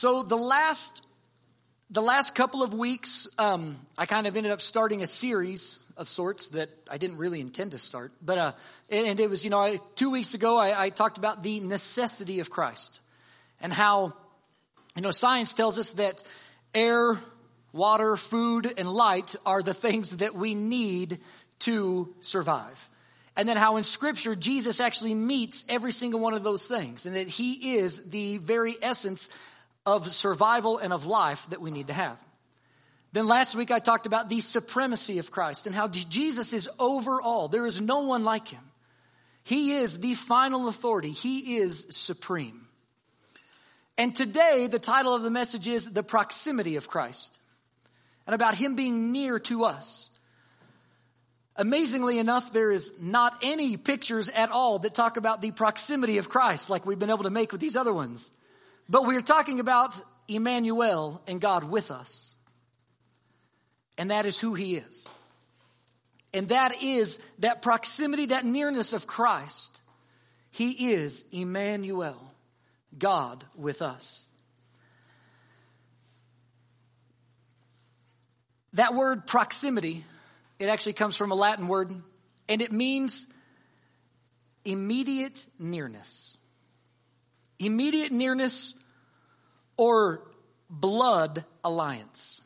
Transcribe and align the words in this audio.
So 0.00 0.22
the 0.22 0.34
last 0.34 1.02
the 1.90 2.00
last 2.00 2.34
couple 2.34 2.62
of 2.62 2.72
weeks, 2.72 3.28
um, 3.36 3.76
I 3.98 4.06
kind 4.06 4.26
of 4.26 4.34
ended 4.34 4.50
up 4.50 4.62
starting 4.62 5.02
a 5.02 5.06
series 5.06 5.78
of 5.94 6.08
sorts 6.08 6.48
that 6.50 6.70
I 6.90 6.96
didn't 6.96 7.18
really 7.18 7.38
intend 7.38 7.72
to 7.72 7.78
start. 7.78 8.10
But 8.22 8.38
uh, 8.38 8.52
and 8.88 9.20
it 9.20 9.28
was 9.28 9.44
you 9.44 9.50
know 9.50 9.58
I, 9.58 9.78
two 9.96 10.10
weeks 10.10 10.32
ago 10.32 10.56
I, 10.56 10.84
I 10.84 10.88
talked 10.88 11.18
about 11.18 11.42
the 11.42 11.60
necessity 11.60 12.40
of 12.40 12.48
Christ 12.48 13.00
and 13.60 13.74
how 13.74 14.14
you 14.96 15.02
know 15.02 15.10
science 15.10 15.52
tells 15.52 15.78
us 15.78 15.92
that 15.92 16.22
air, 16.72 17.18
water, 17.74 18.16
food, 18.16 18.72
and 18.78 18.90
light 18.90 19.36
are 19.44 19.62
the 19.62 19.74
things 19.74 20.16
that 20.16 20.34
we 20.34 20.54
need 20.54 21.18
to 21.58 22.14
survive. 22.20 22.88
And 23.36 23.46
then 23.46 23.58
how 23.58 23.76
in 23.76 23.84
scripture 23.84 24.34
Jesus 24.34 24.80
actually 24.80 25.12
meets 25.12 25.62
every 25.68 25.92
single 25.92 26.20
one 26.20 26.32
of 26.32 26.42
those 26.42 26.64
things 26.64 27.04
and 27.04 27.16
that 27.16 27.28
he 27.28 27.74
is 27.76 28.00
the 28.08 28.38
very 28.38 28.76
essence 28.80 29.28
of 29.86 30.10
survival 30.10 30.78
and 30.78 30.92
of 30.92 31.06
life 31.06 31.48
that 31.50 31.60
we 31.60 31.70
need 31.70 31.88
to 31.88 31.92
have. 31.92 32.18
Then 33.12 33.26
last 33.26 33.54
week 33.54 33.70
I 33.70 33.78
talked 33.78 34.06
about 34.06 34.28
the 34.28 34.40
supremacy 34.40 35.18
of 35.18 35.30
Christ 35.30 35.66
and 35.66 35.74
how 35.74 35.88
Jesus 35.88 36.52
is 36.52 36.68
over 36.78 37.20
all. 37.20 37.48
There 37.48 37.66
is 37.66 37.80
no 37.80 38.00
one 38.02 38.24
like 38.24 38.48
him. 38.48 38.62
He 39.42 39.72
is 39.72 39.98
the 39.98 40.14
final 40.14 40.68
authority. 40.68 41.10
He 41.10 41.56
is 41.56 41.86
supreme. 41.90 42.66
And 43.98 44.14
today 44.14 44.68
the 44.70 44.78
title 44.78 45.14
of 45.14 45.22
the 45.22 45.30
message 45.30 45.66
is 45.66 45.86
the 45.86 46.02
proximity 46.02 46.76
of 46.76 46.88
Christ 46.88 47.40
and 48.26 48.34
about 48.34 48.54
him 48.54 48.76
being 48.76 49.12
near 49.12 49.38
to 49.40 49.64
us. 49.64 50.08
Amazingly 51.56 52.18
enough, 52.18 52.52
there 52.52 52.70
is 52.70 52.92
not 53.00 53.36
any 53.42 53.76
pictures 53.76 54.28
at 54.28 54.50
all 54.50 54.78
that 54.78 54.94
talk 54.94 55.16
about 55.16 55.42
the 55.42 55.50
proximity 55.50 56.18
of 56.18 56.28
Christ 56.28 56.70
like 56.70 56.86
we've 56.86 56.98
been 56.98 57.10
able 57.10 57.24
to 57.24 57.30
make 57.30 57.50
with 57.50 57.60
these 57.60 57.76
other 57.76 57.92
ones. 57.92 58.30
But 58.90 59.06
we're 59.06 59.22
talking 59.22 59.60
about 59.60 59.98
Emmanuel 60.28 61.22
and 61.26 61.40
God 61.40 61.64
with 61.64 61.90
us. 61.90 62.34
And 63.96 64.10
that 64.10 64.26
is 64.26 64.38
who 64.38 64.52
he 64.54 64.76
is. 64.76 65.08
And 66.34 66.48
that 66.48 66.82
is 66.82 67.18
that 67.38 67.62
proximity, 67.62 68.26
that 68.26 68.44
nearness 68.44 68.92
of 68.92 69.06
Christ. 69.06 69.80
He 70.50 70.92
is 70.92 71.24
Emmanuel, 71.32 72.34
God 72.98 73.44
with 73.56 73.80
us. 73.80 74.26
That 78.74 78.94
word 78.94 79.26
proximity 79.26 80.04
it 80.60 80.68
actually 80.68 80.92
comes 80.92 81.16
from 81.16 81.32
a 81.32 81.34
Latin 81.34 81.68
word, 81.68 81.90
and 82.46 82.62
it 82.62 82.70
means 82.70 83.26
immediate 84.62 85.46
nearness. 85.58 86.36
Immediate 87.58 88.12
nearness 88.12 88.74
or 89.80 90.20
blood 90.68 91.42
alliance. 91.64 92.42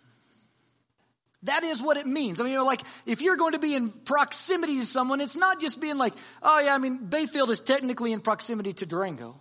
That 1.42 1.64
is 1.64 1.82
what 1.82 1.96
it 1.96 2.06
means. 2.06 2.40
I 2.40 2.44
mean, 2.44 2.62
like, 2.64 2.80
if 3.06 3.22
you're 3.22 3.36
going 3.36 3.54
to 3.54 3.58
be 3.58 3.74
in 3.74 3.90
proximity 3.90 4.78
to 4.78 4.86
someone, 4.86 5.20
it's 5.20 5.36
not 5.36 5.60
just 5.60 5.80
being 5.80 5.98
like, 5.98 6.14
oh 6.44 6.60
yeah, 6.60 6.72
I 6.72 6.78
mean, 6.78 7.06
Bayfield 7.06 7.50
is 7.50 7.60
technically 7.60 8.12
in 8.12 8.20
proximity 8.20 8.72
to 8.74 8.86
Durango. 8.86 9.34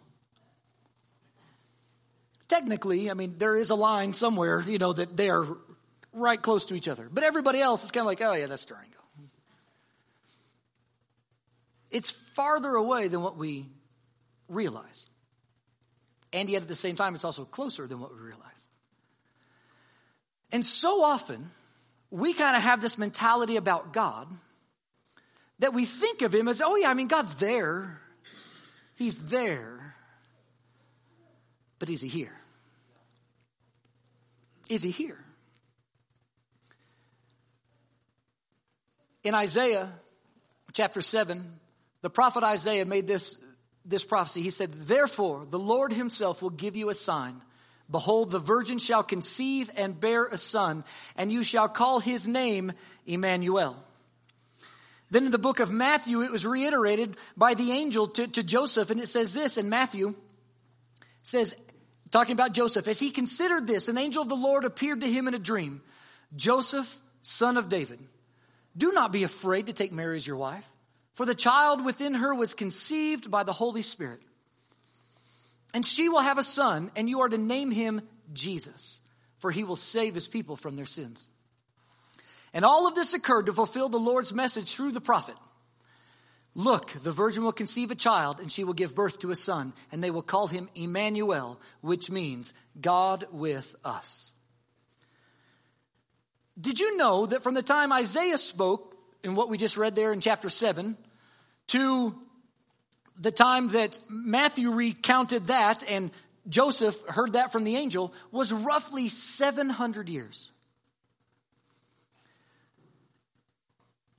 Technically, 2.48 3.12
I 3.12 3.14
mean, 3.14 3.36
there 3.38 3.56
is 3.56 3.70
a 3.70 3.76
line 3.76 4.14
somewhere, 4.14 4.62
you 4.68 4.80
know, 4.80 4.94
that 4.94 5.16
they 5.16 5.30
are 5.30 5.46
right 6.14 6.42
close 6.42 6.66
to 6.66 6.76
each 6.76 6.88
other. 6.88 7.08
But 7.12 7.24
everybody 7.24 7.62
else 7.62 7.84
is 7.84 7.92
kind 7.92 8.02
of 8.02 8.08
like, 8.08 8.22
oh 8.24 8.34
yeah, 8.34 8.48
that's 8.48 8.66
Durango. 8.66 8.90
It's 11.92 12.10
farther 12.10 12.74
away 12.74 13.08
than 13.08 13.22
what 13.22 13.38
we 13.38 13.68
realize. 14.50 15.06
And 16.34 16.50
yet 16.50 16.64
at 16.64 16.68
the 16.68 16.76
same 16.76 16.96
time, 16.96 17.14
it's 17.16 17.24
also 17.24 17.46
closer 17.46 17.86
than 17.88 18.00
what 18.00 18.12
we 18.12 18.20
realize. 18.20 18.68
And 20.52 20.66
so 20.66 21.04
often, 21.04 21.50
we 22.10 22.34
kind 22.34 22.56
of 22.56 22.64
have 22.64 22.82
this 22.82 22.98
mentality 22.98 23.56
about 23.56 23.94
God 23.94 24.28
that 25.60 25.74
we 25.74 25.86
think 25.86 26.24
of 26.24 26.34
Him 26.34 26.48
as, 26.48 26.62
oh 26.62 26.76
yeah, 26.76 26.90
I 26.90 26.96
mean, 26.96 27.08
God's 27.08 27.36
there. 27.36 28.00
He's 28.96 29.18
there. 29.30 29.96
But 31.80 31.90
is 31.90 32.02
He 32.02 32.08
here? 32.08 32.36
Is 34.70 34.82
He 34.82 34.92
here? 34.92 35.20
In 39.24 39.36
Isaiah 39.36 39.90
chapter 40.74 41.02
7, 41.02 41.60
the 42.02 42.10
prophet 42.10 42.44
Isaiah 42.44 42.86
made 42.86 43.08
this, 43.08 43.38
this 43.86 44.06
prophecy. 44.06 44.42
He 44.42 44.50
said, 44.50 44.72
Therefore, 44.74 45.46
the 45.50 45.60
Lord 45.60 45.92
himself 45.92 46.42
will 46.42 46.50
give 46.50 46.76
you 46.76 46.90
a 46.90 46.94
sign. 46.94 47.42
Behold, 47.90 48.32
the 48.32 48.40
virgin 48.40 48.80
shall 48.80 49.04
conceive 49.04 49.70
and 49.76 50.00
bear 50.00 50.26
a 50.26 50.38
son, 50.38 50.84
and 51.16 51.32
you 51.32 51.44
shall 51.44 51.68
call 51.68 52.00
his 52.00 52.28
name 52.28 52.72
Emmanuel. 53.06 53.76
Then 55.12 55.26
in 55.26 55.32
the 55.32 55.38
book 55.38 55.60
of 55.60 55.72
Matthew, 55.72 56.24
it 56.24 56.32
was 56.32 56.46
reiterated 56.46 57.18
by 57.38 57.54
the 57.54 57.72
angel 57.72 58.08
to, 58.08 58.28
to 58.28 58.42
Joseph, 58.42 58.90
and 58.90 59.00
it 59.00 59.08
says 59.08 59.34
this 59.34 59.58
in 59.58 59.70
Matthew, 59.70 60.16
says, 61.22 61.54
talking 62.10 62.34
about 62.34 62.54
Joseph, 62.54 62.88
as 62.88 63.00
he 63.00 63.12
considered 63.12 63.68
this, 63.68 63.90
an 63.90 63.98
angel 63.98 64.24
of 64.24 64.30
the 64.30 64.36
Lord 64.36 64.64
appeared 64.64 65.02
to 65.02 65.12
him 65.12 65.28
in 65.28 65.34
a 65.34 65.40
dream. 65.40 65.84
Joseph, 66.36 67.00
son 67.22 67.58
of 67.58 67.70
David, 67.70 68.00
do 68.76 68.92
not 68.92 69.12
be 69.12 69.24
afraid 69.24 69.68
to 69.68 69.74
take 69.74 69.92
Mary 69.92 70.16
as 70.16 70.26
your 70.26 70.38
wife, 70.38 70.68
for 71.14 71.26
the 71.26 71.36
child 71.36 71.86
within 71.86 72.16
her 72.16 72.34
was 72.34 72.54
conceived 72.54 73.30
by 73.30 73.44
the 73.44 73.54
Holy 73.54 73.82
Spirit. 73.82 74.20
And 75.74 75.86
she 75.86 76.10
will 76.10 76.22
have 76.22 76.38
a 76.38 76.44
son, 76.44 76.92
and 76.96 77.10
you 77.10 77.22
are 77.22 77.30
to 77.30 77.38
name 77.38 77.72
him 77.72 78.02
Jesus, 78.32 79.00
for 79.40 79.52
he 79.52 79.64
will 79.64 79.76
save 79.76 80.16
his 80.16 80.28
people 80.28 80.56
from 80.56 80.76
their 80.76 80.86
sins. 80.86 81.28
And 82.54 82.64
all 82.64 82.88
of 82.88 82.96
this 82.96 83.14
occurred 83.14 83.48
to 83.48 83.54
fulfill 83.54 83.90
the 83.90 83.98
Lord's 83.98 84.34
message 84.34 84.76
through 84.76 84.92
the 84.92 85.02
prophet. 85.02 85.36
Look, 86.56 86.92
the 86.92 87.12
virgin 87.12 87.44
will 87.44 87.52
conceive 87.52 87.90
a 87.90 87.96
child, 87.96 88.40
and 88.40 88.52
she 88.52 88.64
will 88.64 88.74
give 88.74 88.94
birth 88.94 89.20
to 89.22 89.32
a 89.32 89.36
son, 89.36 89.74
and 89.92 90.04
they 90.04 90.12
will 90.12 90.22
call 90.22 90.46
him 90.46 90.70
Emmanuel, 90.76 91.60
which 91.82 92.12
means 92.12 92.54
God 92.80 93.26
with 93.32 93.76
us. 93.84 94.32
Did 96.60 96.80
you 96.80 96.98
know 96.98 97.26
that 97.26 97.42
from 97.42 97.56
the 97.56 97.64
time 97.64 97.92
Isaiah 97.92 98.38
spoke, 98.38 98.93
in 99.24 99.36
what 99.36 99.50
we 99.50 99.58
just 99.58 99.78
read 99.78 99.96
there 99.96 100.12
in 100.12 100.22
chapter 100.22 100.50
7, 100.50 100.98
to 101.68 102.16
the 103.20 103.32
time 103.32 103.70
that 103.70 104.00
Matthew 104.10 104.72
recounted 104.72 105.48
that 105.48 105.84
and 105.90 106.12
Joseph 106.50 107.02
heard 107.08 107.34
that 107.34 107.52
from 107.52 107.64
the 107.64 107.76
angel 107.76 108.14
was 108.32 108.52
roughly 108.52 109.10
700 109.10 110.10
years. 110.10 110.50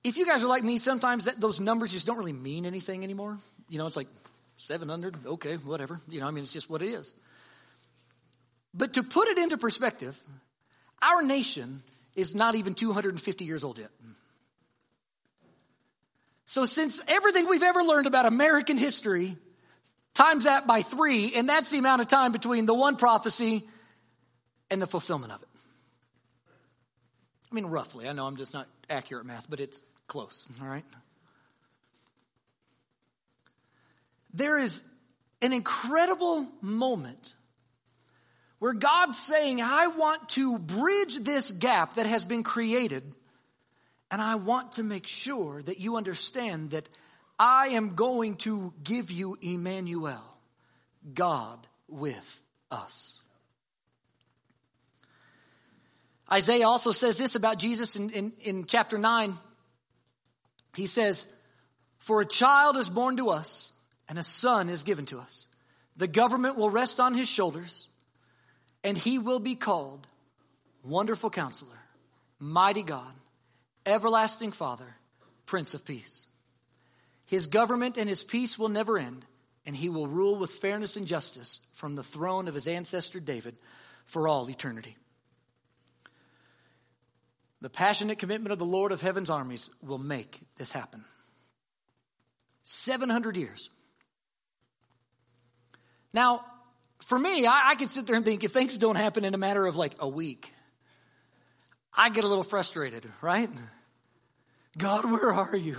If 0.02 0.16
you 0.16 0.26
guys 0.26 0.44
are 0.44 0.48
like 0.48 0.64
me, 0.64 0.78
sometimes 0.78 1.24
that, 1.24 1.40
those 1.40 1.60
numbers 1.60 1.92
just 1.92 2.06
don't 2.06 2.18
really 2.18 2.32
mean 2.32 2.66
anything 2.66 3.04
anymore. 3.04 3.38
You 3.68 3.78
know, 3.78 3.86
it's 3.86 3.96
like 3.96 4.08
700, 4.56 5.16
okay, 5.26 5.54
whatever. 5.56 6.00
You 6.08 6.20
know, 6.20 6.28
I 6.28 6.30
mean, 6.30 6.44
it's 6.44 6.52
just 6.52 6.68
what 6.68 6.82
it 6.82 6.88
is. 6.88 7.14
But 8.74 8.94
to 8.94 9.02
put 9.02 9.28
it 9.28 9.38
into 9.38 9.56
perspective, 9.56 10.20
our 11.00 11.22
nation 11.22 11.82
is 12.14 12.34
not 12.34 12.54
even 12.54 12.74
250 12.74 13.44
years 13.44 13.64
old 13.64 13.78
yet. 13.78 13.90
So 16.54 16.66
since 16.66 17.00
everything 17.08 17.48
we've 17.48 17.64
ever 17.64 17.82
learned 17.82 18.06
about 18.06 18.26
American 18.26 18.78
history 18.78 19.36
times 20.14 20.44
that 20.44 20.68
by 20.68 20.82
three, 20.82 21.32
and 21.34 21.48
that's 21.48 21.68
the 21.72 21.78
amount 21.78 22.00
of 22.00 22.06
time 22.06 22.30
between 22.30 22.64
the 22.64 22.72
one 22.72 22.94
prophecy 22.94 23.64
and 24.70 24.80
the 24.80 24.86
fulfillment 24.86 25.32
of 25.32 25.42
it. 25.42 25.48
I 27.50 27.56
mean, 27.56 27.66
roughly. 27.66 28.08
I 28.08 28.12
know 28.12 28.24
I'm 28.24 28.36
just 28.36 28.54
not 28.54 28.68
accurate 28.88 29.26
math, 29.26 29.50
but 29.50 29.58
it's 29.58 29.82
close, 30.06 30.48
all 30.62 30.68
right? 30.68 30.84
There 34.32 34.56
is 34.56 34.84
an 35.42 35.52
incredible 35.52 36.46
moment 36.60 37.34
where 38.60 38.74
God's 38.74 39.18
saying, 39.18 39.60
I 39.60 39.88
want 39.88 40.28
to 40.28 40.60
bridge 40.60 41.16
this 41.18 41.50
gap 41.50 41.94
that 41.94 42.06
has 42.06 42.24
been 42.24 42.44
created, 42.44 43.02
and 44.14 44.22
I 44.22 44.36
want 44.36 44.74
to 44.74 44.84
make 44.84 45.08
sure 45.08 45.60
that 45.60 45.80
you 45.80 45.96
understand 45.96 46.70
that 46.70 46.88
I 47.36 47.70
am 47.70 47.96
going 47.96 48.36
to 48.36 48.72
give 48.84 49.10
you 49.10 49.36
Emmanuel, 49.42 50.22
God 51.12 51.66
with 51.88 52.40
us. 52.70 53.20
Isaiah 56.30 56.68
also 56.68 56.92
says 56.92 57.18
this 57.18 57.34
about 57.34 57.58
Jesus 57.58 57.96
in, 57.96 58.10
in, 58.10 58.32
in 58.44 58.66
chapter 58.66 58.98
9. 58.98 59.34
He 60.76 60.86
says, 60.86 61.34
For 61.98 62.20
a 62.20 62.24
child 62.24 62.76
is 62.76 62.88
born 62.88 63.16
to 63.16 63.30
us, 63.30 63.72
and 64.08 64.16
a 64.16 64.22
son 64.22 64.68
is 64.68 64.84
given 64.84 65.06
to 65.06 65.18
us. 65.18 65.46
The 65.96 66.06
government 66.06 66.56
will 66.56 66.70
rest 66.70 67.00
on 67.00 67.14
his 67.14 67.28
shoulders 67.28 67.88
and 68.84 68.96
he 68.96 69.18
will 69.18 69.40
be 69.40 69.56
called 69.56 70.06
Wonderful 70.84 71.30
Counselor, 71.30 71.80
Mighty 72.38 72.84
God, 72.84 73.12
Everlasting 73.86 74.52
Father, 74.52 74.96
Prince 75.46 75.74
of 75.74 75.84
Peace. 75.84 76.26
His 77.26 77.46
government 77.46 77.96
and 77.96 78.08
his 78.08 78.22
peace 78.22 78.58
will 78.58 78.68
never 78.68 78.98
end, 78.98 79.24
and 79.66 79.74
he 79.74 79.88
will 79.88 80.06
rule 80.06 80.36
with 80.36 80.50
fairness 80.50 80.96
and 80.96 81.06
justice 81.06 81.60
from 81.72 81.94
the 81.94 82.02
throne 82.02 82.48
of 82.48 82.54
his 82.54 82.66
ancestor 82.66 83.20
David 83.20 83.56
for 84.06 84.28
all 84.28 84.48
eternity. 84.48 84.96
The 87.60 87.70
passionate 87.70 88.18
commitment 88.18 88.52
of 88.52 88.58
the 88.58 88.66
Lord 88.66 88.92
of 88.92 89.00
heaven's 89.00 89.30
armies 89.30 89.70
will 89.82 89.98
make 89.98 90.38
this 90.56 90.72
happen. 90.72 91.04
700 92.62 93.36
years. 93.36 93.70
Now, 96.12 96.44
for 97.00 97.18
me, 97.18 97.46
I, 97.46 97.70
I 97.70 97.74
can 97.74 97.88
sit 97.88 98.06
there 98.06 98.16
and 98.16 98.24
think 98.24 98.44
if 98.44 98.52
things 98.52 98.78
don't 98.78 98.96
happen 98.96 99.24
in 99.24 99.34
a 99.34 99.38
matter 99.38 99.66
of 99.66 99.76
like 99.76 99.94
a 99.98 100.08
week, 100.08 100.53
I 101.96 102.10
get 102.10 102.24
a 102.24 102.28
little 102.28 102.44
frustrated, 102.44 103.06
right? 103.20 103.50
God, 104.76 105.04
where 105.04 105.32
are 105.32 105.56
you? 105.56 105.76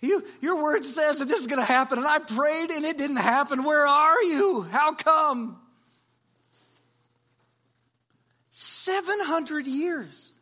You, 0.00 0.24
your 0.40 0.62
word 0.62 0.84
says 0.84 1.18
that 1.18 1.26
this 1.26 1.40
is 1.40 1.46
going 1.48 1.58
to 1.58 1.64
happen, 1.64 1.98
and 1.98 2.06
I 2.06 2.18
prayed 2.18 2.70
and 2.70 2.84
it 2.84 2.96
didn't 2.96 3.16
happen. 3.16 3.64
Where 3.64 3.86
are 3.86 4.22
you? 4.22 4.62
How 4.62 4.94
come? 4.94 5.60
700 8.52 9.66
years. 9.66 10.32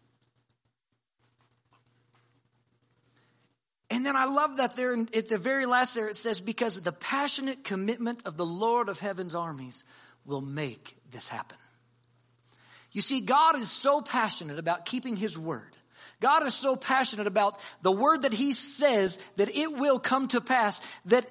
And 3.88 4.04
then 4.04 4.16
I 4.16 4.26
love 4.26 4.58
that 4.58 4.76
there 4.76 4.94
at 4.94 5.28
the 5.28 5.38
very 5.38 5.64
last 5.64 5.94
there 5.94 6.08
it 6.08 6.16
says, 6.16 6.40
because 6.40 6.80
the 6.80 6.92
passionate 6.92 7.64
commitment 7.64 8.26
of 8.26 8.36
the 8.36 8.46
Lord 8.46 8.88
of 8.88 8.98
heaven's 8.98 9.34
armies 9.34 9.84
will 10.24 10.40
make 10.40 10.96
this 11.10 11.28
happen. 11.28 11.56
You 12.96 13.02
see, 13.02 13.20
God 13.20 13.54
is 13.54 13.70
so 13.70 14.00
passionate 14.00 14.58
about 14.58 14.84
keeping 14.84 15.14
his 15.14 15.38
word 15.38 15.76
God 16.20 16.46
is 16.46 16.54
so 16.54 16.76
passionate 16.76 17.26
about 17.26 17.60
the 17.82 17.92
word 17.92 18.22
that 18.22 18.32
he 18.32 18.52
says 18.52 19.18
that 19.36 19.54
it 19.54 19.76
will 19.76 19.98
come 19.98 20.28
to 20.28 20.40
pass 20.40 20.80
that 21.06 21.26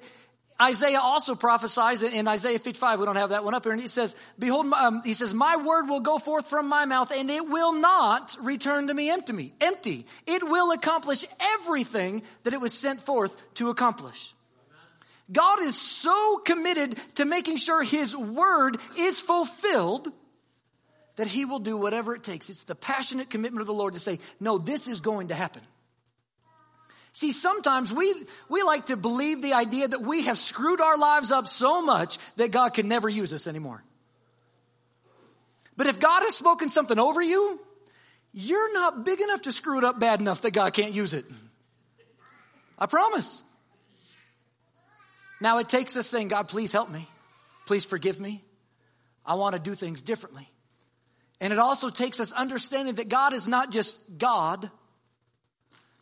Isaiah 0.60 1.00
also 1.00 1.34
prophesies 1.34 2.02
in 2.02 2.26
Isaiah 2.28 2.58
55. 2.58 3.00
We 3.00 3.04
don't 3.04 3.16
have 3.16 3.30
that 3.30 3.44
one 3.44 3.52
up 3.52 3.64
here. 3.64 3.72
And 3.72 3.80
he 3.80 3.88
says, 3.88 4.16
behold, 4.38 4.72
um, 4.72 5.02
he 5.04 5.12
says, 5.12 5.34
my 5.34 5.56
word 5.56 5.86
will 5.86 6.00
go 6.00 6.18
forth 6.18 6.48
from 6.48 6.68
my 6.68 6.86
mouth 6.86 7.10
and 7.10 7.30
it 7.30 7.46
will 7.46 7.74
not 7.74 8.36
return 8.40 8.86
to 8.86 8.94
me 8.94 9.10
empty, 9.10 9.52
empty. 9.60 10.06
It 10.26 10.48
will 10.48 10.72
accomplish 10.72 11.26
everything 11.58 12.22
that 12.44 12.54
it 12.54 12.60
was 12.60 12.72
sent 12.72 13.02
forth 13.02 13.54
to 13.54 13.68
accomplish. 13.68 14.34
God 15.30 15.60
is 15.60 15.76
so 15.76 16.40
committed 16.44 16.96
to 17.16 17.24
making 17.24 17.56
sure 17.56 17.82
his 17.82 18.16
word 18.16 18.78
is 18.96 19.20
fulfilled 19.20 20.10
that 21.16 21.26
he 21.26 21.44
will 21.44 21.58
do 21.58 21.76
whatever 21.76 22.14
it 22.14 22.22
takes. 22.22 22.48
It's 22.48 22.64
the 22.64 22.74
passionate 22.74 23.30
commitment 23.30 23.62
of 23.62 23.66
the 23.66 23.74
Lord 23.74 23.94
to 23.94 24.00
say, 24.00 24.18
no, 24.38 24.58
this 24.58 24.86
is 24.86 25.00
going 25.00 25.28
to 25.28 25.34
happen. 25.34 25.62
See, 27.12 27.32
sometimes 27.32 27.92
we, 27.92 28.14
we 28.50 28.62
like 28.62 28.86
to 28.86 28.96
believe 28.96 29.40
the 29.40 29.54
idea 29.54 29.88
that 29.88 30.02
we 30.02 30.24
have 30.24 30.36
screwed 30.36 30.82
our 30.82 30.98
lives 30.98 31.32
up 31.32 31.46
so 31.46 31.80
much 31.80 32.18
that 32.36 32.50
God 32.50 32.74
can 32.74 32.88
never 32.88 33.08
use 33.08 33.32
us 33.32 33.46
anymore. 33.46 33.82
But 35.78 35.86
if 35.86 35.98
God 35.98 36.20
has 36.22 36.34
spoken 36.34 36.68
something 36.68 36.98
over 36.98 37.22
you, 37.22 37.58
you're 38.32 38.72
not 38.74 39.04
big 39.04 39.22
enough 39.22 39.42
to 39.42 39.52
screw 39.52 39.78
it 39.78 39.84
up 39.84 39.98
bad 39.98 40.20
enough 40.20 40.42
that 40.42 40.50
God 40.50 40.74
can't 40.74 40.92
use 40.92 41.14
it. 41.14 41.24
I 42.78 42.84
promise. 42.84 43.42
Now 45.40 45.56
it 45.58 45.70
takes 45.70 45.96
us 45.96 46.06
saying, 46.06 46.28
God, 46.28 46.48
please 46.48 46.72
help 46.72 46.90
me. 46.90 47.08
Please 47.64 47.86
forgive 47.86 48.20
me. 48.20 48.44
I 49.24 49.34
want 49.34 49.54
to 49.54 49.58
do 49.58 49.74
things 49.74 50.02
differently. 50.02 50.48
And 51.40 51.52
it 51.52 51.58
also 51.58 51.90
takes 51.90 52.18
us 52.20 52.32
understanding 52.32 52.94
that 52.94 53.08
God 53.08 53.32
is 53.32 53.46
not 53.46 53.70
just 53.70 54.18
God, 54.18 54.70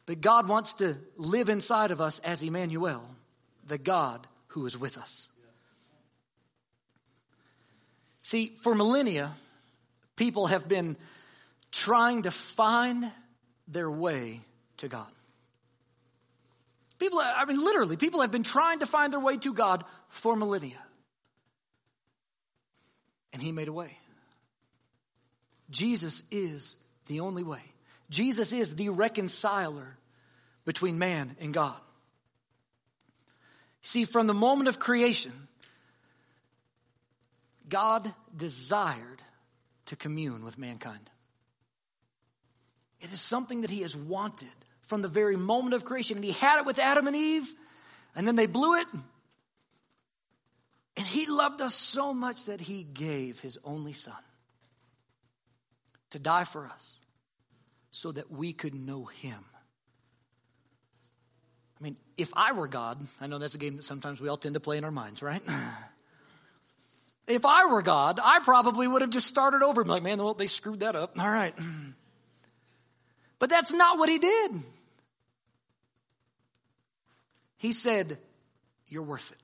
but 0.06 0.20
God 0.20 0.48
wants 0.48 0.74
to 0.74 0.96
live 1.16 1.48
inside 1.48 1.90
of 1.90 2.00
us 2.00 2.18
as 2.20 2.42
Emmanuel, 2.42 3.04
the 3.66 3.78
God 3.78 4.26
who 4.48 4.66
is 4.66 4.78
with 4.78 4.96
us. 4.96 5.28
See, 8.22 8.52
for 8.62 8.74
millennia, 8.74 9.32
people 10.16 10.46
have 10.46 10.68
been 10.68 10.96
trying 11.72 12.22
to 12.22 12.30
find 12.30 13.10
their 13.66 13.90
way 13.90 14.40
to 14.78 14.88
God. 14.88 15.08
People, 16.98 17.18
I 17.18 17.44
mean, 17.44 17.62
literally, 17.62 17.96
people 17.96 18.20
have 18.20 18.30
been 18.30 18.44
trying 18.44 18.78
to 18.78 18.86
find 18.86 19.12
their 19.12 19.20
way 19.20 19.36
to 19.38 19.52
God 19.52 19.84
for 20.08 20.36
millennia. 20.36 20.78
And 23.32 23.42
He 23.42 23.52
made 23.52 23.68
a 23.68 23.72
way. 23.72 23.98
Jesus 25.70 26.22
is 26.30 26.76
the 27.06 27.20
only 27.20 27.42
way. 27.42 27.62
Jesus 28.10 28.52
is 28.52 28.74
the 28.74 28.90
reconciler 28.90 29.96
between 30.64 30.98
man 30.98 31.36
and 31.40 31.52
God. 31.52 31.76
See, 33.82 34.04
from 34.04 34.26
the 34.26 34.34
moment 34.34 34.68
of 34.68 34.78
creation, 34.78 35.32
God 37.68 38.10
desired 38.34 39.22
to 39.86 39.96
commune 39.96 40.44
with 40.44 40.58
mankind. 40.58 41.10
It 43.00 43.12
is 43.12 43.20
something 43.20 43.62
that 43.62 43.70
He 43.70 43.82
has 43.82 43.96
wanted 43.96 44.48
from 44.82 45.02
the 45.02 45.08
very 45.08 45.36
moment 45.36 45.74
of 45.74 45.84
creation. 45.84 46.16
And 46.16 46.24
He 46.24 46.32
had 46.32 46.60
it 46.60 46.66
with 46.66 46.78
Adam 46.78 47.06
and 47.06 47.16
Eve, 47.16 47.52
and 48.16 48.26
then 48.26 48.36
they 48.36 48.46
blew 48.46 48.76
it. 48.76 48.86
And 50.96 51.06
He 51.06 51.26
loved 51.26 51.60
us 51.60 51.74
so 51.74 52.14
much 52.14 52.46
that 52.46 52.60
He 52.60 52.82
gave 52.82 53.40
His 53.40 53.58
only 53.64 53.92
Son 53.92 54.14
to 56.14 56.18
die 56.18 56.44
for 56.44 56.66
us 56.66 56.96
so 57.90 58.12
that 58.12 58.30
we 58.30 58.52
could 58.52 58.74
know 58.74 59.04
him. 59.04 59.44
I 61.80 61.84
mean, 61.84 61.96
if 62.16 62.30
I 62.34 62.52
were 62.52 62.68
God, 62.68 62.98
I 63.20 63.26
know 63.26 63.38
that's 63.38 63.56
a 63.56 63.58
game 63.58 63.76
that 63.76 63.84
sometimes 63.84 64.20
we 64.20 64.28
all 64.28 64.36
tend 64.36 64.54
to 64.54 64.60
play 64.60 64.78
in 64.78 64.84
our 64.84 64.92
minds, 64.92 65.22
right? 65.22 65.42
if 67.26 67.44
I 67.44 67.66
were 67.66 67.82
God, 67.82 68.20
I 68.22 68.38
probably 68.40 68.86
would 68.86 69.02
have 69.02 69.10
just 69.10 69.26
started 69.26 69.62
over 69.62 69.80
and 69.80 69.90
like, 69.90 70.04
man, 70.04 70.18
well, 70.18 70.34
they 70.34 70.46
screwed 70.46 70.80
that 70.80 70.96
up. 70.96 71.18
All 71.18 71.28
right. 71.30 71.54
But 73.40 73.50
that's 73.50 73.72
not 73.72 73.98
what 73.98 74.08
he 74.08 74.18
did. 74.18 74.52
He 77.58 77.74
said, 77.74 78.16
You're 78.88 79.02
worth 79.02 79.32
it. 79.32 79.38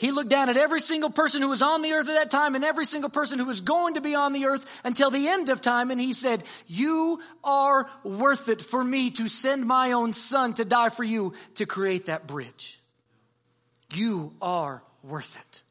He 0.00 0.12
looked 0.12 0.30
down 0.30 0.48
at 0.48 0.56
every 0.56 0.80
single 0.80 1.10
person 1.10 1.42
who 1.42 1.50
was 1.50 1.60
on 1.60 1.82
the 1.82 1.92
earth 1.92 2.08
at 2.08 2.14
that 2.14 2.30
time 2.30 2.54
and 2.54 2.64
every 2.64 2.86
single 2.86 3.10
person 3.10 3.38
who 3.38 3.44
was 3.44 3.60
going 3.60 3.94
to 3.94 4.00
be 4.00 4.14
on 4.14 4.32
the 4.32 4.46
earth 4.46 4.80
until 4.82 5.10
the 5.10 5.28
end 5.28 5.50
of 5.50 5.60
time. 5.60 5.90
And 5.90 6.00
he 6.00 6.14
said, 6.14 6.42
you 6.66 7.20
are 7.44 7.86
worth 8.02 8.48
it 8.48 8.62
for 8.62 8.82
me 8.82 9.10
to 9.10 9.28
send 9.28 9.66
my 9.66 9.92
own 9.92 10.14
son 10.14 10.54
to 10.54 10.64
die 10.64 10.88
for 10.88 11.04
you 11.04 11.34
to 11.56 11.66
create 11.66 12.06
that 12.06 12.26
bridge. 12.26 12.80
You 13.92 14.32
are 14.40 14.82
worth 15.02 15.36
it. 15.36 15.62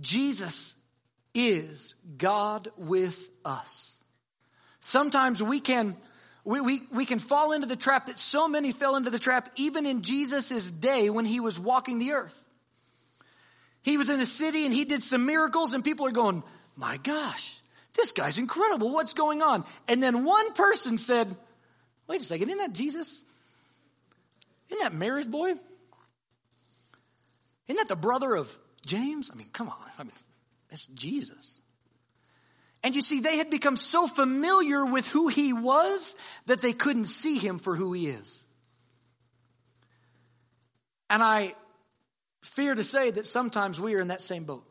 Jesus 0.00 0.74
is 1.34 1.96
God 2.16 2.68
with 2.76 3.28
us. 3.44 3.98
Sometimes 4.78 5.42
we 5.42 5.58
can 5.58 5.96
we, 6.50 6.60
we, 6.60 6.82
we 6.92 7.06
can 7.06 7.20
fall 7.20 7.52
into 7.52 7.68
the 7.68 7.76
trap 7.76 8.06
that 8.06 8.18
so 8.18 8.48
many 8.48 8.72
fell 8.72 8.96
into 8.96 9.08
the 9.08 9.20
trap 9.20 9.48
even 9.54 9.86
in 9.86 10.02
Jesus' 10.02 10.68
day 10.68 11.08
when 11.08 11.24
he 11.24 11.38
was 11.38 11.60
walking 11.60 12.00
the 12.00 12.10
earth. 12.10 12.36
He 13.82 13.96
was 13.96 14.10
in 14.10 14.18
a 14.18 14.26
city 14.26 14.64
and 14.64 14.74
he 14.74 14.84
did 14.84 15.00
some 15.00 15.26
miracles 15.26 15.74
and 15.74 15.84
people 15.84 16.06
are 16.06 16.10
going, 16.12 16.42
my 16.74 16.96
gosh, 16.96 17.60
this 17.94 18.10
guy's 18.10 18.38
incredible. 18.38 18.90
What's 18.90 19.14
going 19.14 19.42
on? 19.42 19.64
And 19.86 20.02
then 20.02 20.24
one 20.24 20.52
person 20.54 20.98
said, 20.98 21.28
wait 22.08 22.20
a 22.20 22.24
second, 22.24 22.48
isn't 22.48 22.58
that 22.58 22.72
Jesus? 22.72 23.22
Isn't 24.70 24.82
that 24.82 24.92
Mary's 24.92 25.28
boy? 25.28 25.50
Isn't 27.68 27.76
that 27.76 27.86
the 27.86 27.94
brother 27.94 28.34
of 28.34 28.52
James? 28.84 29.30
I 29.32 29.36
mean, 29.36 29.50
come 29.52 29.68
on. 29.68 29.76
I 30.00 30.02
mean, 30.02 30.12
it's 30.70 30.88
Jesus. 30.88 31.59
And 32.82 32.94
you 32.94 33.02
see, 33.02 33.20
they 33.20 33.36
had 33.36 33.50
become 33.50 33.76
so 33.76 34.06
familiar 34.06 34.86
with 34.86 35.06
who 35.08 35.28
he 35.28 35.52
was 35.52 36.16
that 36.46 36.62
they 36.62 36.72
couldn't 36.72 37.06
see 37.06 37.38
him 37.38 37.58
for 37.58 37.76
who 37.76 37.92
he 37.92 38.06
is. 38.06 38.42
And 41.10 41.22
I 41.22 41.54
fear 42.42 42.74
to 42.74 42.82
say 42.82 43.10
that 43.10 43.26
sometimes 43.26 43.80
we 43.80 43.94
are 43.94 44.00
in 44.00 44.08
that 44.08 44.22
same 44.22 44.44
boat. 44.44 44.64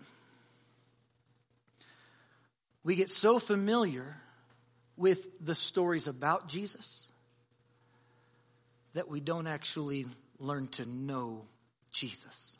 We 2.83 2.95
get 2.95 3.11
so 3.11 3.39
familiar 3.39 4.17
with 4.97 5.45
the 5.45 5.53
stories 5.53 6.07
about 6.07 6.47
Jesus 6.47 7.05
that 8.93 9.07
we 9.07 9.19
don't 9.19 9.47
actually 9.47 10.05
learn 10.39 10.67
to 10.69 10.85
know 10.85 11.45
Jesus. 11.91 12.57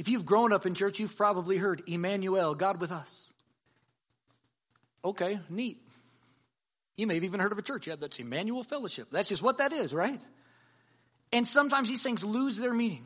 If 0.00 0.08
you've 0.08 0.24
grown 0.24 0.50
up 0.50 0.64
in 0.64 0.72
church, 0.72 0.98
you've 0.98 1.14
probably 1.14 1.58
heard 1.58 1.82
Emmanuel, 1.86 2.54
God 2.54 2.80
with 2.80 2.90
us. 2.90 3.30
Okay, 5.04 5.38
neat. 5.50 5.76
You 6.96 7.06
may 7.06 7.16
have 7.16 7.24
even 7.24 7.38
heard 7.38 7.52
of 7.52 7.58
a 7.58 7.62
church. 7.62 7.86
Yeah, 7.86 7.96
that's 8.00 8.18
Emmanuel 8.18 8.62
Fellowship. 8.62 9.08
That's 9.12 9.28
just 9.28 9.42
what 9.42 9.58
that 9.58 9.72
is, 9.72 9.92
right? 9.92 10.18
And 11.34 11.46
sometimes 11.46 11.90
these 11.90 12.02
things 12.02 12.24
lose 12.24 12.56
their 12.56 12.72
meaning. 12.72 13.04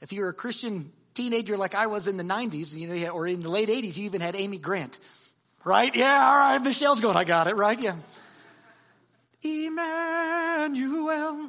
If 0.00 0.14
you're 0.14 0.30
a 0.30 0.32
Christian 0.32 0.90
teenager 1.12 1.58
like 1.58 1.74
I 1.74 1.88
was 1.88 2.08
in 2.08 2.16
the 2.16 2.24
90s, 2.24 2.74
you 2.74 2.86
know, 2.86 3.08
or 3.10 3.26
in 3.26 3.40
the 3.40 3.50
late 3.50 3.68
80s, 3.68 3.98
you 3.98 4.06
even 4.06 4.22
had 4.22 4.34
Amy 4.34 4.56
Grant. 4.56 4.98
Right? 5.62 5.94
Yeah, 5.94 6.26
all 6.26 6.36
right. 6.36 6.64
Michelle's 6.64 7.02
going, 7.02 7.18
I 7.18 7.24
got 7.24 7.48
it, 7.48 7.54
right? 7.54 7.78
Yeah. 7.78 7.96
Emmanuel, 9.42 10.68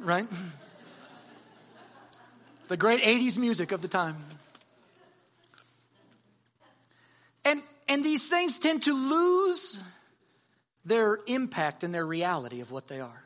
right? 0.00 0.28
the 2.68 2.76
great 2.76 3.00
80s 3.00 3.38
music 3.38 3.72
of 3.72 3.80
the 3.80 3.88
time. 3.88 4.16
And, 7.88 8.04
these 8.04 8.28
things 8.28 8.58
tend 8.58 8.82
to 8.84 8.92
lose 8.92 9.82
their 10.84 11.18
impact 11.26 11.84
and 11.84 11.94
their 11.94 12.06
reality 12.06 12.60
of 12.60 12.70
what 12.70 12.88
they 12.88 13.00
are. 13.00 13.22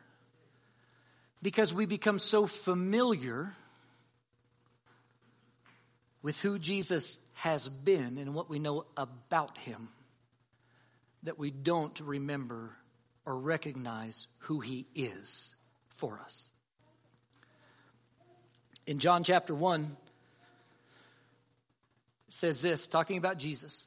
Because 1.43 1.73
we 1.73 1.87
become 1.87 2.19
so 2.19 2.47
familiar 2.47 3.53
with 6.23 6.41
who 6.41 6.59
Jesus 6.59 7.17
has 7.35 7.69
been 7.69 8.19
and 8.19 8.35
what 8.35 8.51
we 8.51 8.59
know 8.59 8.85
about 8.97 9.57
him 9.59 9.89
that 11.23 11.39
we 11.39 11.51
don't 11.51 11.99
remember 12.01 12.77
or 13.25 13.39
recognize 13.39 14.27
who 14.41 14.61
he 14.61 14.87
is 14.95 15.55
for 15.89 16.21
us. 16.25 16.49
In 18.87 18.99
John 18.99 19.23
chapter 19.25 19.55
1, 19.55 19.97
it 22.29 22.33
says 22.33 22.63
this, 22.63 22.89
talking 22.89 23.19
about 23.19 23.39
Jesus. 23.39 23.87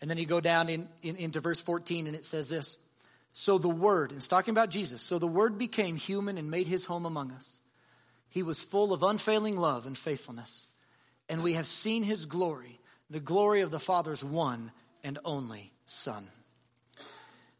And 0.00 0.10
then 0.10 0.18
you 0.18 0.26
go 0.26 0.40
down 0.40 0.68
in, 0.68 0.88
in, 1.02 1.16
into 1.16 1.40
verse 1.40 1.60
14, 1.60 2.06
and 2.06 2.14
it 2.14 2.24
says 2.24 2.48
this 2.48 2.76
So 3.32 3.58
the 3.58 3.68
Word, 3.68 4.12
it's 4.12 4.28
talking 4.28 4.52
about 4.52 4.70
Jesus, 4.70 5.02
so 5.02 5.18
the 5.18 5.26
Word 5.26 5.58
became 5.58 5.96
human 5.96 6.38
and 6.38 6.50
made 6.50 6.66
his 6.66 6.84
home 6.84 7.06
among 7.06 7.32
us. 7.32 7.58
He 8.28 8.42
was 8.42 8.62
full 8.62 8.92
of 8.92 9.02
unfailing 9.02 9.56
love 9.56 9.86
and 9.86 9.96
faithfulness, 9.96 10.66
and 11.28 11.42
we 11.42 11.54
have 11.54 11.66
seen 11.66 12.02
his 12.02 12.26
glory, 12.26 12.78
the 13.08 13.20
glory 13.20 13.62
of 13.62 13.70
the 13.70 13.80
Father's 13.80 14.24
one 14.24 14.70
and 15.02 15.18
only 15.24 15.72
Son. 15.86 16.28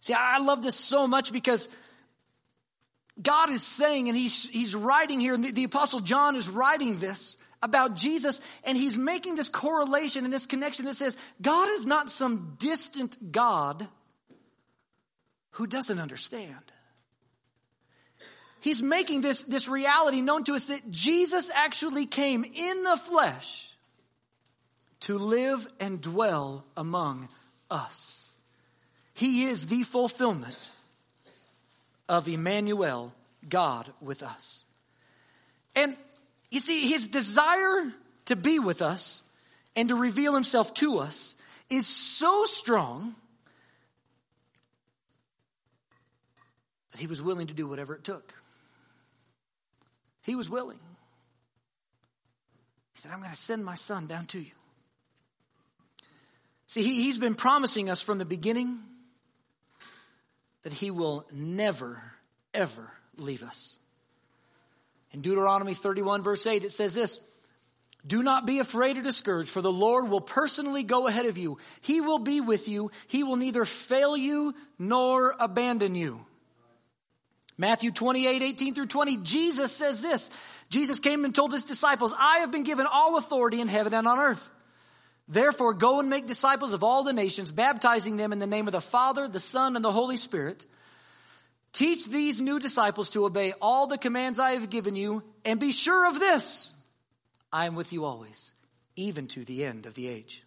See, 0.01 0.15
I 0.15 0.39
love 0.39 0.63
this 0.63 0.77
so 0.77 1.07
much 1.07 1.33
because 1.33 1.69
God 3.21 3.51
is 3.51 3.63
saying, 3.63 4.09
and 4.09 4.17
he's, 4.17 4.49
he's 4.49 4.75
writing 4.75 5.21
here, 5.21 5.35
and 5.35 5.43
the, 5.43 5.51
the 5.53 5.65
Apostle 5.65 6.01
John 6.01 6.37
is 6.37 6.49
writing 6.49 6.99
this 6.99 7.39
about 7.67 7.95
Jesus, 7.95 8.41
and 8.65 8.79
he's 8.79 8.97
making 8.97 9.35
this 9.37 9.51
correlation 9.51 10.25
and 10.25 10.33
this 10.33 10.47
connection 10.47 10.87
that 10.87 10.95
says 10.95 11.19
God 11.43 11.69
is 11.71 11.85
not 11.85 12.11
some 12.11 12.55
distant 12.59 13.33
God 13.33 13.87
who 15.51 15.67
doesn't 15.67 15.99
understand. 15.99 16.55
He's 18.61 18.83
making 18.83 19.21
this, 19.21 19.43
this 19.43 19.69
reality 19.69 20.21
known 20.23 20.45
to 20.45 20.55
us 20.55 20.67
that 20.67 20.91
Jesus 20.91 21.51
actually 21.55 22.07
came 22.07 22.45
in 22.45 22.83
the 22.83 22.97
flesh 22.97 23.71
to 25.01 25.19
live 25.19 25.67
and 25.79 26.01
dwell 26.01 26.65
among 26.77 27.29
us. 27.71 28.29
He 29.15 29.45
is 29.45 29.67
the 29.67 29.83
fulfillment 29.83 30.71
of 32.09 32.29
Emmanuel, 32.29 33.15
God 33.49 33.93
with 34.01 34.23
us. 34.23 34.65
And 35.75 35.97
you 36.57 36.61
see, 36.61 36.89
his 36.89 37.09
desire 37.09 37.93
to 38.25 38.35
be 38.35 38.59
with 38.59 38.81
us 38.81 39.23
and 39.77 39.91
to 39.91 39.95
reveal 39.95 40.33
himself 40.33 40.73
to 40.73 41.01
us 41.01 41.37
is 41.69 41.87
so 41.87 42.47
strong 42.47 43.15
that 46.93 46.99
he 46.99 47.07
was 47.07 47.21
willing 47.21 47.49
to 47.49 47.53
do 47.53 47.69
whatever 47.69 47.95
it 47.95 48.05
took. 48.05 48.33
He 50.23 50.35
was 50.35 50.49
willing. 50.49 50.79
He 52.95 53.01
said, 53.01 53.13
I'm 53.13 53.19
going 53.19 53.31
to 53.31 53.37
send 53.37 53.63
my 53.63 53.75
son 53.75 54.07
down 54.07 54.25
to 54.29 54.39
you. 54.39 54.53
See, 56.69 56.83
he, 56.83 57.03
he's 57.03 57.19
been 57.19 57.35
promising 57.35 57.91
us 57.91 58.01
from 58.01 58.17
the 58.17 58.25
beginning 58.25 58.79
that 60.63 60.73
he 60.73 60.91
will 60.91 61.27
never, 61.31 62.03
ever 62.55 62.91
leave 63.19 63.43
us. 63.43 63.77
In 65.17 65.23
Deuteronomy 65.23 65.73
31, 65.73 66.23
verse 66.23 66.47
8, 66.47 66.63
it 66.63 66.73
says 66.73 66.95
this 66.95 67.19
Do 68.07 68.23
not 68.23 68.45
be 68.45 68.59
afraid 68.59 68.99
or 68.99 69.03
discouraged, 69.03 69.49
for 69.49 69.63
the 69.63 69.73
Lord 69.73 70.11
will 70.11 70.21
personally 70.21 70.83
go 70.83 71.07
ahead 71.07 71.25
of 71.25 71.39
you. 71.39 71.57
He 71.81 72.03
will 72.03 72.19
be 72.19 72.43
with 72.43 72.69
you. 72.69 72.91
He 73.09 73.25
will 73.25 73.37
neither 73.37 73.65
fail 73.65 74.15
you 74.15 74.55
nor 74.79 75.35
abandon 75.41 75.95
you. 75.95 76.21
Matthew 77.57 77.93
28, 77.93 78.43
18 78.43 78.75
through 78.75 78.87
20, 78.89 79.17
Jesus 79.23 79.75
says 79.75 80.03
this. 80.03 80.31
Jesus 80.69 80.99
came 80.99 81.25
and 81.25 81.35
told 81.35 81.51
his 81.51 81.65
disciples, 81.65 82.15
I 82.19 82.41
have 82.41 82.53
been 82.53 82.65
given 82.65 82.85
all 82.85 83.17
authority 83.17 83.63
in 83.63 83.69
heaven 83.69 83.95
and 83.95 84.07
on 84.07 84.19
earth. 84.19 84.51
Therefore, 85.29 85.73
go 85.73 85.99
and 85.99 86.11
make 86.11 86.27
disciples 86.27 86.75
of 86.75 86.85
all 86.85 87.05
the 87.05 87.15
nations, 87.15 87.53
baptizing 87.53 88.19
them 88.19 88.35
in 88.35 88.39
the 88.39 88.47
name 88.47 88.69
of 88.69 88.73
the 88.73 88.83
Father, 88.83 89.29
the 89.29 89.41
Son, 89.41 89.77
and 89.77 89.85
the 89.85 89.91
Holy 89.91 90.19
Spirit. 90.19 90.67
Teach 91.77 92.07
these 92.07 92.41
new 92.41 92.59
disciples 92.59 93.11
to 93.11 93.27
obey 93.27 93.53
all 93.61 93.87
the 93.87 93.99
commands 93.99 94.39
I 94.39 94.53
have 94.53 94.71
given 94.71 94.97
you, 94.97 95.23
and 95.45 95.61
be 95.61 95.73
sure 95.73 96.09
of 96.09 96.19
this 96.19 96.73
I 97.53 97.67
am 97.67 97.75
with 97.75 97.93
you 97.93 98.07
always, 98.07 98.55
even 98.97 99.27
to 99.29 99.45
the 99.45 99.63
end 99.63 99.85
of 99.85 99.93
the 99.93 100.09
age. 100.09 100.43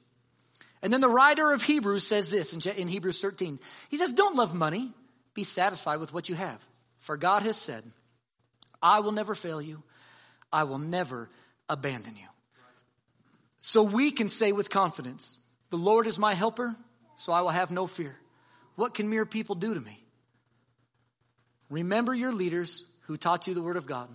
And 0.81 0.91
then 0.91 1.01
the 1.01 1.07
writer 1.07 1.51
of 1.51 1.61
Hebrews 1.61 2.03
says 2.03 2.31
this 2.31 2.53
in 2.65 2.87
Hebrews 2.87 3.21
13. 3.21 3.59
He 3.89 3.97
says, 3.97 4.11
Don't 4.11 4.37
love 4.37 4.55
money, 4.55 4.91
be 5.35 5.43
satisfied 5.43 5.99
with 5.99 6.11
what 6.15 6.29
you 6.29 6.35
have. 6.35 6.67
For 6.97 7.15
God 7.15 7.43
has 7.43 7.57
said, 7.57 7.83
I 8.81 9.01
will 9.01 9.11
never 9.11 9.35
fail 9.35 9.61
you, 9.61 9.83
I 10.51 10.63
will 10.63 10.79
never 10.79 11.29
abandon 11.69 12.15
you. 12.15 12.27
So 13.61 13.83
we 13.83 14.09
can 14.09 14.29
say 14.29 14.51
with 14.51 14.71
confidence, 14.71 15.37
The 15.69 15.77
Lord 15.77 16.07
is 16.07 16.17
my 16.17 16.33
helper, 16.33 16.75
so 17.17 17.33
I 17.33 17.41
will 17.41 17.49
have 17.49 17.69
no 17.69 17.85
fear. 17.85 18.15
What 18.77 18.95
can 18.95 19.11
mere 19.11 19.27
people 19.27 19.53
do 19.53 19.75
to 19.75 19.79
me? 19.79 19.98
Remember 21.69 22.13
your 22.13 22.31
leaders 22.31 22.83
who 23.01 23.17
taught 23.17 23.47
you 23.47 23.53
the 23.53 23.61
word 23.61 23.77
of 23.77 23.85
God. 23.85 24.09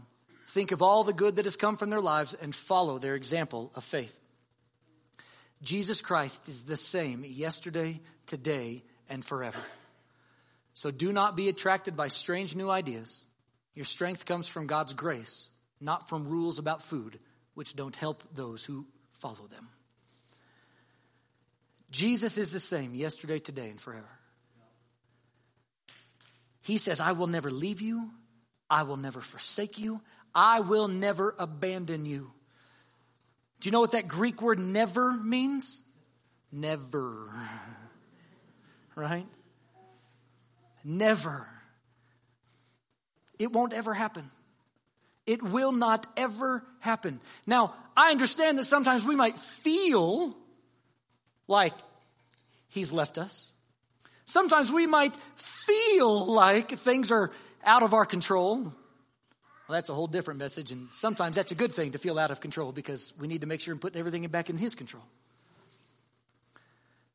Think 0.49 0.73
of 0.73 0.83
all 0.83 1.05
the 1.05 1.13
good 1.13 1.37
that 1.37 1.47
has 1.47 1.57
come 1.57 1.77
from 1.77 1.91
their 1.91 2.01
lives 2.01 2.35
and 2.35 2.55
follow 2.55 2.99
their 2.99 3.15
example 3.15 3.73
of 3.75 3.85
faith. 3.85 4.19
Jesus 5.63 6.01
Christ 6.01 6.49
is 6.49 6.65
the 6.65 6.77
same 6.77 7.25
yesterday, 7.27 8.01
today, 8.27 8.83
and 9.09 9.25
forever. 9.25 9.59
So 10.75 10.91
do 10.91 11.13
not 11.13 11.37
be 11.37 11.49
attracted 11.49 11.97
by 11.97 12.09
strange 12.09 12.55
new 12.55 12.69
ideas. 12.69 13.23
Your 13.75 13.85
strength 13.85 14.27
comes 14.27 14.47
from 14.47 14.67
God's 14.67 14.93
grace, 14.93 15.49
not 15.81 16.09
from 16.09 16.29
rules 16.29 16.59
about 16.59 16.83
food, 16.83 17.19
which 17.55 17.77
don't 17.77 17.97
help 17.97 18.23
those 18.35 18.65
who 18.65 18.87
follow 19.13 19.47
them. 19.51 19.69
Jesus 21.91 22.39
is 22.39 22.53
the 22.53 22.61
same 22.61 22.95
yesterday, 22.95 23.39
today, 23.39 23.71
and 23.71 23.81
forever. 23.81 24.09
He 26.65 26.79
says, 26.79 27.01
I 27.01 27.13
will 27.13 27.27
never 27.27 27.51
leave 27.51 27.83
you. 27.83 28.11
I 28.71 28.85
will 28.85 28.97
never 28.97 29.21
forsake 29.21 29.79
you. 29.79 30.01
I 30.35 30.61
will 30.61 30.89
never 30.89 31.35
abandon 31.39 32.07
you. 32.07 32.33
Do 33.61 33.69
you 33.69 33.71
know 33.71 33.81
what 33.81 33.93
that 33.93 34.09
Greek 34.09 34.41
word 34.43 34.59
never 34.59 35.13
means? 35.13 35.83
Never. 36.51 37.31
Right? 38.97 39.27
Never. 40.85 41.49
It 43.41 43.51
won't 43.51 43.73
ever 43.73 43.93
happen. 43.93 44.31
It 45.27 45.43
will 45.43 45.73
not 45.73 46.07
ever 46.17 46.65
happen. 46.79 47.21
Now, 47.45 47.75
I 47.97 48.13
understand 48.13 48.57
that 48.59 48.67
sometimes 48.67 49.05
we 49.05 49.17
might 49.17 49.41
feel 49.41 50.37
like 51.49 51.75
He's 52.69 52.93
left 52.93 53.19
us. 53.19 53.51
Sometimes 54.35 54.73
we 54.73 54.89
might 54.89 55.15
feel 55.37 56.27
like 56.27 56.71
things 56.71 57.13
are 57.13 57.31
out 57.65 57.85
of 57.85 57.95
our 57.95 58.05
control. 58.05 58.65
Well, 58.65 58.73
that's 59.69 59.91
a 59.91 59.95
whole 59.95 60.09
different 60.09 60.41
message, 60.41 60.73
and 60.73 60.89
sometimes 60.91 61.37
that's 61.37 61.53
a 61.53 61.55
good 61.55 61.73
thing 61.73 61.93
to 61.93 61.99
feel 61.99 62.19
out 62.19 62.33
of 62.33 62.41
control 62.41 62.73
because 62.73 63.13
we 63.21 63.29
need 63.29 63.43
to 63.43 63.47
make 63.47 63.61
sure 63.61 63.71
and 63.71 63.81
put 63.81 63.95
everything 63.95 64.27
back 64.27 64.51
in 64.51 64.57
His 64.57 64.75
control. 64.75 65.05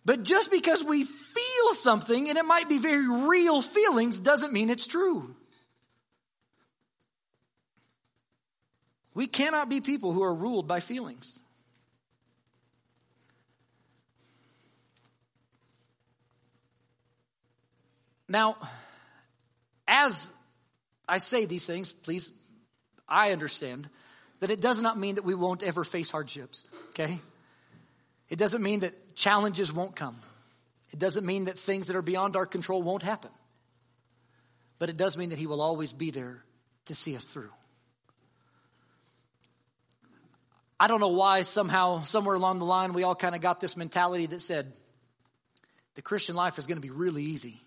But 0.06 0.24
just 0.24 0.50
because 0.50 0.82
we 0.82 1.04
feel 1.04 1.74
something, 1.74 2.30
and 2.30 2.38
it 2.38 2.46
might 2.46 2.70
be 2.70 2.78
very 2.78 3.10
real 3.28 3.62
feelings, 3.62 4.22
doesn't 4.22 4.54
mean 4.54 4.70
it's 4.70 4.88
true. 4.88 5.36
We 9.14 9.28
cannot 9.28 9.68
be 9.68 9.82
people 9.82 10.14
who 10.14 10.24
are 10.24 10.34
ruled 10.34 10.70
by 10.70 10.80
feelings. 10.80 11.38
Now, 18.30 18.58
as 19.88 20.32
I 21.08 21.18
say 21.18 21.46
these 21.46 21.66
things, 21.66 21.92
please, 21.92 22.32
I 23.08 23.32
understand 23.32 23.90
that 24.40 24.52
it 24.52 24.62
does 24.62 24.82
not 24.82 24.98
mean 24.98 25.16
that 25.16 25.26
we 25.26 25.34
won't 25.34 25.64
ever 25.64 25.84
face 25.84 26.12
hardships, 26.12 26.64
okay? 26.90 27.20
It 28.30 28.38
doesn't 28.38 28.62
mean 28.62 28.82
that 28.82 29.16
challenges 29.16 29.74
won't 29.74 29.96
come. 29.96 30.16
It 30.92 31.00
doesn't 31.00 31.26
mean 31.26 31.46
that 31.46 31.58
things 31.58 31.88
that 31.88 31.96
are 31.96 32.04
beyond 32.04 32.36
our 32.36 32.46
control 32.46 32.84
won't 32.84 33.04
happen. 33.04 33.32
But 34.78 34.90
it 34.90 34.98
does 34.98 35.18
mean 35.18 35.30
that 35.30 35.40
He 35.40 35.48
will 35.48 35.62
always 35.62 35.92
be 35.92 36.12
there 36.12 36.44
to 36.86 36.96
see 36.96 37.16
us 37.16 37.26
through. 37.26 37.50
I 40.80 40.88
don't 40.88 41.02
know 41.02 41.10
why 41.10 41.42
somehow, 41.42 42.04
somewhere 42.04 42.36
along 42.36 42.60
the 42.60 42.66
line, 42.66 42.94
we 42.94 43.04
all 43.04 43.16
kind 43.16 43.36
of 43.36 43.42
got 43.42 43.60
this 43.60 43.76
mentality 43.76 44.28
that 44.28 44.40
said 44.40 44.72
the 45.96 46.02
Christian 46.02 46.36
life 46.36 46.58
is 46.58 46.68
going 46.68 46.78
to 46.78 46.82
be 46.82 46.92
really 46.92 47.24
easy. 47.24 47.60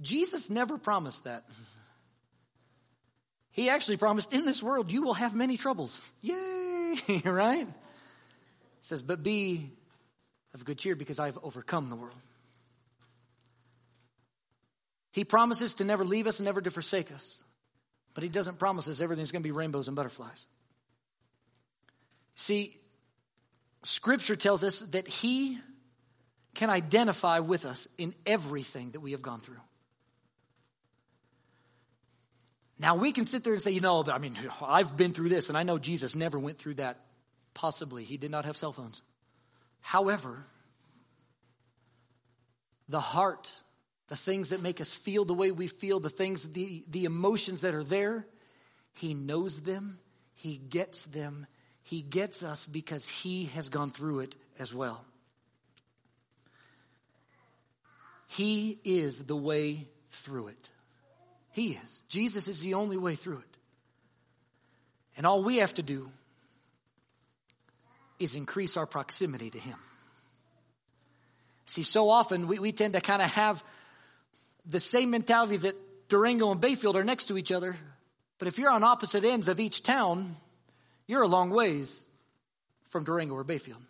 Jesus 0.00 0.50
never 0.50 0.78
promised 0.78 1.24
that. 1.24 1.44
He 3.52 3.68
actually 3.68 3.96
promised, 3.96 4.32
in 4.32 4.44
this 4.44 4.62
world 4.62 4.92
you 4.92 5.02
will 5.02 5.14
have 5.14 5.34
many 5.34 5.56
troubles. 5.56 6.00
Yay, 6.22 6.94
right? 7.24 7.66
He 7.66 8.82
says, 8.82 9.02
but 9.02 9.22
be 9.22 9.70
of 10.54 10.64
good 10.64 10.78
cheer 10.78 10.96
because 10.96 11.18
I've 11.18 11.38
overcome 11.42 11.90
the 11.90 11.96
world. 11.96 12.16
He 15.12 15.24
promises 15.24 15.74
to 15.76 15.84
never 15.84 16.04
leave 16.04 16.26
us 16.26 16.38
and 16.38 16.46
never 16.46 16.60
to 16.60 16.70
forsake 16.70 17.12
us. 17.12 17.42
But 18.14 18.22
he 18.22 18.28
doesn't 18.28 18.58
promise 18.58 18.88
us 18.88 19.00
everything's 19.00 19.32
going 19.32 19.42
to 19.42 19.46
be 19.46 19.52
rainbows 19.52 19.88
and 19.88 19.96
butterflies. 19.96 20.46
See, 22.34 22.76
scripture 23.82 24.36
tells 24.36 24.64
us 24.64 24.80
that 24.80 25.06
he 25.08 25.58
can 26.54 26.70
identify 26.70 27.40
with 27.40 27.66
us 27.66 27.86
in 27.98 28.14
everything 28.26 28.92
that 28.92 29.00
we 29.00 29.12
have 29.12 29.22
gone 29.22 29.40
through. 29.40 29.60
Now 32.80 32.96
we 32.96 33.12
can 33.12 33.26
sit 33.26 33.44
there 33.44 33.52
and 33.52 33.60
say, 33.60 33.72
you 33.72 33.82
know, 33.82 34.02
but 34.02 34.14
I 34.14 34.18
mean, 34.18 34.34
I've 34.62 34.96
been 34.96 35.12
through 35.12 35.28
this 35.28 35.50
and 35.50 35.58
I 35.58 35.64
know 35.64 35.78
Jesus 35.78 36.16
never 36.16 36.38
went 36.38 36.56
through 36.56 36.74
that. 36.74 36.98
Possibly. 37.52 38.04
He 38.04 38.16
did 38.16 38.30
not 38.30 38.46
have 38.46 38.56
cell 38.56 38.72
phones. 38.72 39.02
However, 39.82 40.38
the 42.88 43.00
heart, 43.00 43.52
the 44.08 44.16
things 44.16 44.50
that 44.50 44.62
make 44.62 44.80
us 44.80 44.94
feel 44.94 45.26
the 45.26 45.34
way 45.34 45.50
we 45.50 45.66
feel, 45.66 46.00
the 46.00 46.08
things, 46.08 46.52
the, 46.52 46.82
the 46.88 47.04
emotions 47.04 47.60
that 47.60 47.74
are 47.74 47.84
there, 47.84 48.26
He 48.94 49.12
knows 49.12 49.60
them, 49.60 49.98
He 50.34 50.56
gets 50.56 51.02
them, 51.02 51.46
He 51.82 52.00
gets 52.00 52.42
us 52.42 52.64
because 52.66 53.06
He 53.06 53.46
has 53.46 53.68
gone 53.68 53.90
through 53.90 54.20
it 54.20 54.36
as 54.58 54.72
well. 54.72 55.04
He 58.28 58.78
is 58.84 59.24
the 59.24 59.36
way 59.36 59.88
through 60.08 60.48
it. 60.48 60.70
He 61.60 61.72
is. 61.72 62.00
Jesus 62.08 62.48
is 62.48 62.62
the 62.62 62.72
only 62.72 62.96
way 62.96 63.16
through 63.16 63.36
it. 63.36 63.56
And 65.18 65.26
all 65.26 65.42
we 65.42 65.58
have 65.58 65.74
to 65.74 65.82
do 65.82 66.08
is 68.18 68.34
increase 68.34 68.78
our 68.78 68.86
proximity 68.86 69.50
to 69.50 69.58
Him. 69.58 69.76
See, 71.66 71.82
so 71.82 72.08
often 72.08 72.46
we, 72.46 72.58
we 72.58 72.72
tend 72.72 72.94
to 72.94 73.02
kind 73.02 73.20
of 73.20 73.28
have 73.32 73.62
the 74.64 74.80
same 74.80 75.10
mentality 75.10 75.58
that 75.58 75.76
Durango 76.08 76.50
and 76.50 76.62
Bayfield 76.62 76.96
are 76.96 77.04
next 77.04 77.26
to 77.26 77.36
each 77.36 77.52
other. 77.52 77.76
But 78.38 78.48
if 78.48 78.56
you're 78.56 78.70
on 78.70 78.82
opposite 78.82 79.24
ends 79.24 79.48
of 79.48 79.60
each 79.60 79.82
town, 79.82 80.36
you're 81.06 81.20
a 81.20 81.28
long 81.28 81.50
ways 81.50 82.06
from 82.88 83.04
Durango 83.04 83.34
or 83.34 83.44
Bayfield. 83.44 83.82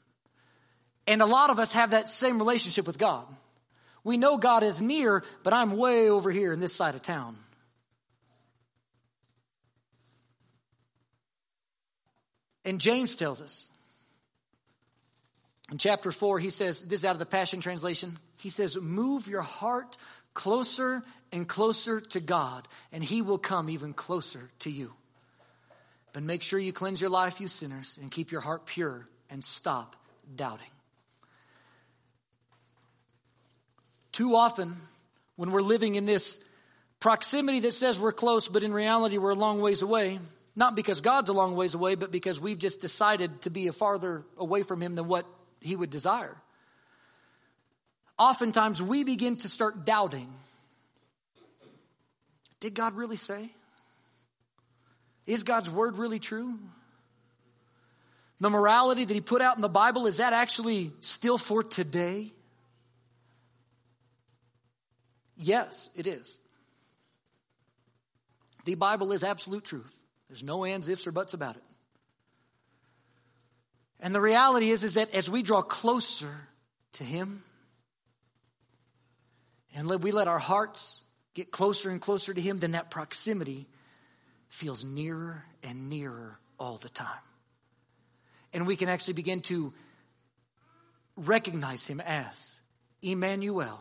And 1.06 1.22
a 1.22 1.26
lot 1.26 1.50
of 1.50 1.60
us 1.60 1.74
have 1.74 1.92
that 1.92 2.08
same 2.08 2.40
relationship 2.40 2.88
with 2.88 2.98
God. 2.98 3.26
We 4.02 4.16
know 4.16 4.38
God 4.38 4.64
is 4.64 4.82
near, 4.82 5.22
but 5.44 5.52
I'm 5.52 5.76
way 5.76 6.10
over 6.10 6.32
here 6.32 6.52
in 6.52 6.58
this 6.58 6.74
side 6.74 6.96
of 6.96 7.02
town. 7.02 7.36
And 12.64 12.80
James 12.80 13.16
tells 13.16 13.40
us 13.40 13.70
in 15.70 15.78
chapter 15.78 16.10
4, 16.10 16.38
he 16.38 16.50
says, 16.50 16.82
this 16.82 17.00
is 17.00 17.06
out 17.06 17.12
of 17.12 17.18
the 17.18 17.26
Passion 17.26 17.60
Translation. 17.60 18.18
He 18.38 18.50
says, 18.50 18.76
Move 18.80 19.28
your 19.28 19.42
heart 19.42 19.96
closer 20.34 21.02
and 21.32 21.48
closer 21.48 22.00
to 22.00 22.20
God, 22.20 22.66
and 22.92 23.02
he 23.02 23.22
will 23.22 23.38
come 23.38 23.70
even 23.70 23.92
closer 23.92 24.50
to 24.60 24.70
you. 24.70 24.92
But 26.12 26.24
make 26.24 26.42
sure 26.42 26.58
you 26.58 26.72
cleanse 26.72 27.00
your 27.00 27.10
life, 27.10 27.40
you 27.40 27.48
sinners, 27.48 27.98
and 28.00 28.10
keep 28.10 28.32
your 28.32 28.40
heart 28.40 28.66
pure 28.66 29.06
and 29.30 29.44
stop 29.44 29.94
doubting. 30.34 30.66
Too 34.12 34.34
often, 34.34 34.76
when 35.36 35.52
we're 35.52 35.62
living 35.62 35.94
in 35.94 36.04
this 36.04 36.42
proximity 36.98 37.60
that 37.60 37.72
says 37.72 37.98
we're 38.00 38.12
close, 38.12 38.48
but 38.48 38.64
in 38.64 38.72
reality 38.72 39.18
we're 39.18 39.30
a 39.30 39.36
long 39.36 39.60
ways 39.60 39.82
away, 39.82 40.18
not 40.60 40.76
because 40.76 41.00
God's 41.00 41.30
a 41.30 41.32
long 41.32 41.56
ways 41.56 41.74
away, 41.74 41.94
but 41.94 42.12
because 42.12 42.38
we've 42.38 42.58
just 42.58 42.82
decided 42.82 43.40
to 43.42 43.50
be 43.50 43.66
a 43.68 43.72
farther 43.72 44.24
away 44.36 44.62
from 44.62 44.82
Him 44.82 44.94
than 44.94 45.08
what 45.08 45.24
He 45.62 45.74
would 45.74 45.88
desire. 45.88 46.36
Oftentimes 48.18 48.82
we 48.82 49.02
begin 49.02 49.36
to 49.36 49.48
start 49.48 49.86
doubting. 49.86 50.28
Did 52.60 52.74
God 52.74 52.94
really 52.94 53.16
say? 53.16 53.48
Is 55.26 55.44
God's 55.44 55.70
word 55.70 55.96
really 55.96 56.18
true? 56.18 56.58
The 58.38 58.50
morality 58.50 59.06
that 59.06 59.14
He 59.14 59.22
put 59.22 59.40
out 59.40 59.56
in 59.56 59.62
the 59.62 59.68
Bible, 59.68 60.06
is 60.06 60.18
that 60.18 60.34
actually 60.34 60.92
still 61.00 61.38
for 61.38 61.62
today? 61.62 62.32
Yes, 65.38 65.88
it 65.96 66.06
is. 66.06 66.36
The 68.66 68.74
Bible 68.74 69.12
is 69.12 69.24
absolute 69.24 69.64
truth. 69.64 69.94
There's 70.30 70.44
no 70.44 70.64
ands, 70.64 70.88
ifs, 70.88 71.08
or 71.08 71.12
buts 71.12 71.34
about 71.34 71.56
it. 71.56 71.62
And 73.98 74.14
the 74.14 74.20
reality 74.20 74.70
is, 74.70 74.84
is 74.84 74.94
that 74.94 75.12
as 75.12 75.28
we 75.28 75.42
draw 75.42 75.60
closer 75.60 76.32
to 76.92 77.04
Him, 77.04 77.42
and 79.74 79.90
we 80.02 80.12
let 80.12 80.28
our 80.28 80.38
hearts 80.38 81.02
get 81.34 81.50
closer 81.50 81.90
and 81.90 82.00
closer 82.00 82.32
to 82.32 82.40
Him, 82.40 82.58
then 82.58 82.72
that 82.72 82.92
proximity 82.92 83.66
feels 84.50 84.84
nearer 84.84 85.44
and 85.64 85.90
nearer 85.90 86.38
all 86.60 86.76
the 86.76 86.88
time. 86.90 87.08
And 88.52 88.68
we 88.68 88.76
can 88.76 88.88
actually 88.88 89.14
begin 89.14 89.40
to 89.42 89.74
recognize 91.16 91.88
Him 91.88 92.00
as 92.00 92.54
Emmanuel, 93.02 93.80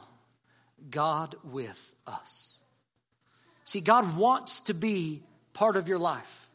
God 0.90 1.36
with 1.44 1.94
us. 2.08 2.58
See, 3.66 3.82
God 3.82 4.18
wants 4.18 4.62
to 4.62 4.74
be 4.74 5.22
part 5.54 5.76
of 5.76 5.88
your 5.88 6.00
life. 6.00 6.50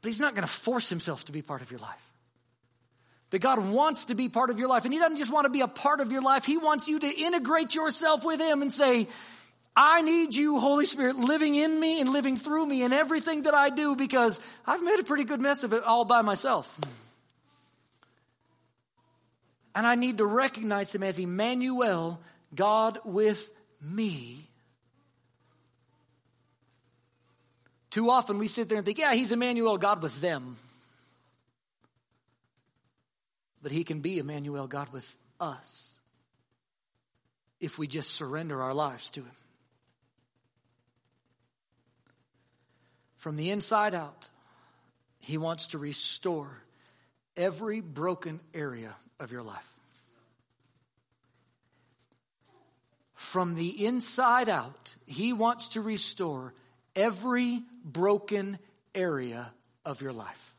But 0.00 0.08
He's 0.08 0.20
not 0.20 0.34
going 0.34 0.46
to 0.46 0.52
force 0.52 0.88
Himself 0.88 1.24
to 1.26 1.32
be 1.32 1.42
part 1.42 1.62
of 1.62 1.70
your 1.70 1.80
life. 1.80 2.12
But 3.30 3.40
God 3.40 3.66
wants 3.70 4.06
to 4.06 4.14
be 4.14 4.28
part 4.28 4.50
of 4.50 4.58
your 4.58 4.68
life. 4.68 4.84
And 4.84 4.92
He 4.92 4.98
doesn't 4.98 5.16
just 5.16 5.32
want 5.32 5.46
to 5.46 5.50
be 5.50 5.62
a 5.62 5.68
part 5.68 6.00
of 6.00 6.12
your 6.12 6.22
life, 6.22 6.44
He 6.44 6.58
wants 6.58 6.88
you 6.88 6.98
to 6.98 7.08
integrate 7.08 7.74
yourself 7.74 8.24
with 8.24 8.40
Him 8.40 8.62
and 8.62 8.72
say, 8.72 9.08
I 9.74 10.02
need 10.02 10.34
you, 10.34 10.60
Holy 10.60 10.84
Spirit, 10.84 11.16
living 11.16 11.54
in 11.54 11.80
me 11.80 12.00
and 12.02 12.12
living 12.12 12.36
through 12.36 12.66
me 12.66 12.82
in 12.82 12.92
everything 12.92 13.44
that 13.44 13.54
I 13.54 13.70
do 13.70 13.96
because 13.96 14.38
I've 14.66 14.82
made 14.82 15.00
a 15.00 15.04
pretty 15.04 15.24
good 15.24 15.40
mess 15.40 15.64
of 15.64 15.72
it 15.72 15.82
all 15.82 16.04
by 16.04 16.20
myself. 16.20 16.78
And 19.74 19.86
I 19.86 19.94
need 19.94 20.18
to 20.18 20.26
recognize 20.26 20.94
Him 20.94 21.02
as 21.02 21.18
Emmanuel, 21.18 22.20
God 22.54 22.98
with 23.04 23.50
me 23.80 24.46
Too 27.92 28.08
often 28.08 28.38
we 28.38 28.48
sit 28.48 28.70
there 28.70 28.78
and 28.78 28.86
think, 28.86 28.98
yeah, 28.98 29.12
he's 29.12 29.32
Emmanuel, 29.32 29.76
God 29.76 30.02
with 30.02 30.18
them. 30.22 30.56
But 33.62 33.70
he 33.70 33.84
can 33.84 34.00
be 34.00 34.18
Emmanuel, 34.18 34.66
God 34.66 34.90
with 34.92 35.16
us, 35.38 35.94
if 37.60 37.78
we 37.78 37.86
just 37.86 38.12
surrender 38.12 38.62
our 38.62 38.72
lives 38.72 39.10
to 39.10 39.20
him. 39.20 39.36
From 43.18 43.36
the 43.36 43.50
inside 43.50 43.94
out, 43.94 44.30
he 45.20 45.36
wants 45.36 45.68
to 45.68 45.78
restore 45.78 46.62
every 47.36 47.80
broken 47.80 48.40
area 48.54 48.96
of 49.20 49.32
your 49.32 49.42
life. 49.42 49.70
From 53.14 53.54
the 53.54 53.84
inside 53.84 54.48
out, 54.48 54.96
he 55.06 55.34
wants 55.34 55.68
to 55.68 55.82
restore 55.82 56.54
every 56.94 57.62
broken 57.84 58.58
area 58.94 59.52
of 59.84 60.02
your 60.02 60.12
life. 60.12 60.54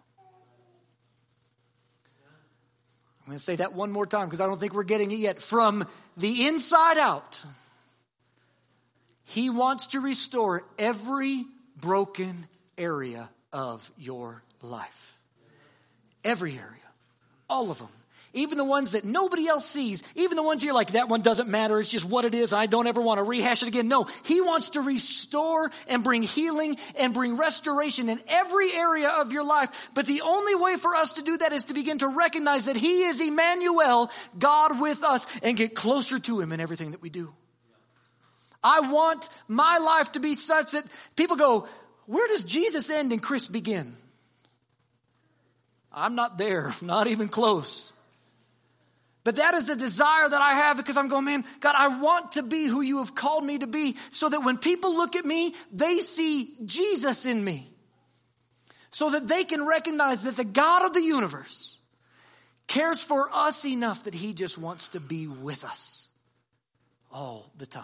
I'm 3.21 3.27
going 3.27 3.37
to 3.37 3.43
say 3.43 3.55
that 3.57 3.73
one 3.73 3.91
more 3.91 4.05
time 4.05 4.27
because 4.27 4.41
I 4.41 4.47
don't 4.47 4.59
think 4.59 4.73
we're 4.73 4.83
getting 4.83 5.11
it 5.11 5.19
yet. 5.19 5.41
From 5.41 5.87
the 6.17 6.47
inside 6.47 6.97
out, 6.97 7.41
He 9.23 9.49
wants 9.49 9.87
to 9.87 10.01
restore 10.01 10.63
every 10.77 11.45
broken 11.79 12.47
area 12.77 13.29
of 13.53 13.89
your 13.97 14.43
life. 14.61 15.19
Every 16.25 16.51
area. 16.51 16.67
All 17.49 17.71
of 17.71 17.77
them. 17.77 17.89
Even 18.33 18.57
the 18.57 18.65
ones 18.65 18.93
that 18.93 19.05
nobody 19.05 19.47
else 19.47 19.65
sees, 19.65 20.01
even 20.15 20.35
the 20.35 20.43
ones 20.43 20.63
you're 20.63 20.73
like, 20.73 20.93
that 20.93 21.07
one 21.07 21.21
doesn't 21.21 21.47
matter, 21.47 21.79
it's 21.79 21.91
just 21.91 22.05
what 22.05 22.25
it 22.25 22.33
is, 22.33 22.51
I 22.51 22.65
don't 22.65 22.87
ever 22.87 22.99
want 22.99 23.19
to 23.19 23.23
rehash 23.23 23.61
it 23.61 23.67
again. 23.67 23.87
No, 23.87 24.07
He 24.25 24.41
wants 24.41 24.71
to 24.71 24.81
restore 24.81 25.71
and 25.87 26.03
bring 26.03 26.23
healing 26.23 26.77
and 26.99 27.13
bring 27.13 27.37
restoration 27.37 28.09
in 28.09 28.19
every 28.27 28.73
area 28.73 29.09
of 29.09 29.31
your 29.31 29.43
life. 29.43 29.89
But 29.93 30.07
the 30.07 30.21
only 30.21 30.55
way 30.55 30.77
for 30.77 30.95
us 30.95 31.13
to 31.13 31.21
do 31.21 31.37
that 31.37 31.51
is 31.51 31.65
to 31.65 31.73
begin 31.73 31.99
to 31.99 32.07
recognize 32.07 32.65
that 32.65 32.75
He 32.75 33.03
is 33.03 33.21
Emmanuel, 33.21 34.09
God 34.37 34.79
with 34.79 35.03
us, 35.03 35.27
and 35.43 35.55
get 35.55 35.75
closer 35.75 36.17
to 36.19 36.39
Him 36.39 36.51
in 36.51 36.59
everything 36.59 36.91
that 36.91 37.01
we 37.01 37.09
do. 37.09 37.31
I 38.63 38.79
want 38.79 39.29
my 39.47 39.77
life 39.77 40.13
to 40.13 40.19
be 40.19 40.35
such 40.35 40.71
that 40.71 40.85
people 41.15 41.35
go, 41.35 41.67
where 42.05 42.27
does 42.29 42.43
Jesus 42.45 42.89
end 42.89 43.11
and 43.11 43.21
Chris 43.21 43.47
begin? 43.47 43.95
I'm 45.91 46.15
not 46.15 46.37
there, 46.37 46.73
not 46.81 47.07
even 47.07 47.29
close. 47.29 47.93
But 49.23 49.37
that 49.37 49.53
is 49.53 49.69
a 49.69 49.75
desire 49.75 50.27
that 50.27 50.41
I 50.41 50.55
have 50.55 50.77
because 50.77 50.97
I'm 50.97 51.07
going, 51.07 51.25
man, 51.25 51.45
God, 51.61 51.75
I 51.77 51.99
want 51.99 52.33
to 52.33 52.43
be 52.43 52.67
who 52.67 52.81
you 52.81 52.97
have 52.97 53.15
called 53.15 53.45
me 53.45 53.57
to 53.59 53.67
be 53.67 53.95
so 54.09 54.27
that 54.27 54.43
when 54.43 54.57
people 54.57 54.95
look 54.97 55.15
at 55.15 55.25
me, 55.25 55.53
they 55.71 55.99
see 55.99 56.55
Jesus 56.65 57.25
in 57.25 57.43
me. 57.43 57.69
So 58.91 59.11
that 59.11 59.27
they 59.27 59.43
can 59.43 59.65
recognize 59.65 60.21
that 60.21 60.35
the 60.35 60.43
God 60.43 60.85
of 60.85 60.93
the 60.93 61.01
universe 61.01 61.77
cares 62.67 63.01
for 63.01 63.29
us 63.33 63.65
enough 63.65 64.03
that 64.03 64.13
he 64.13 64.33
just 64.33 64.57
wants 64.57 64.89
to 64.89 64.99
be 64.99 65.27
with 65.27 65.63
us 65.63 66.07
all 67.11 67.51
the 67.57 67.65
time. 67.65 67.83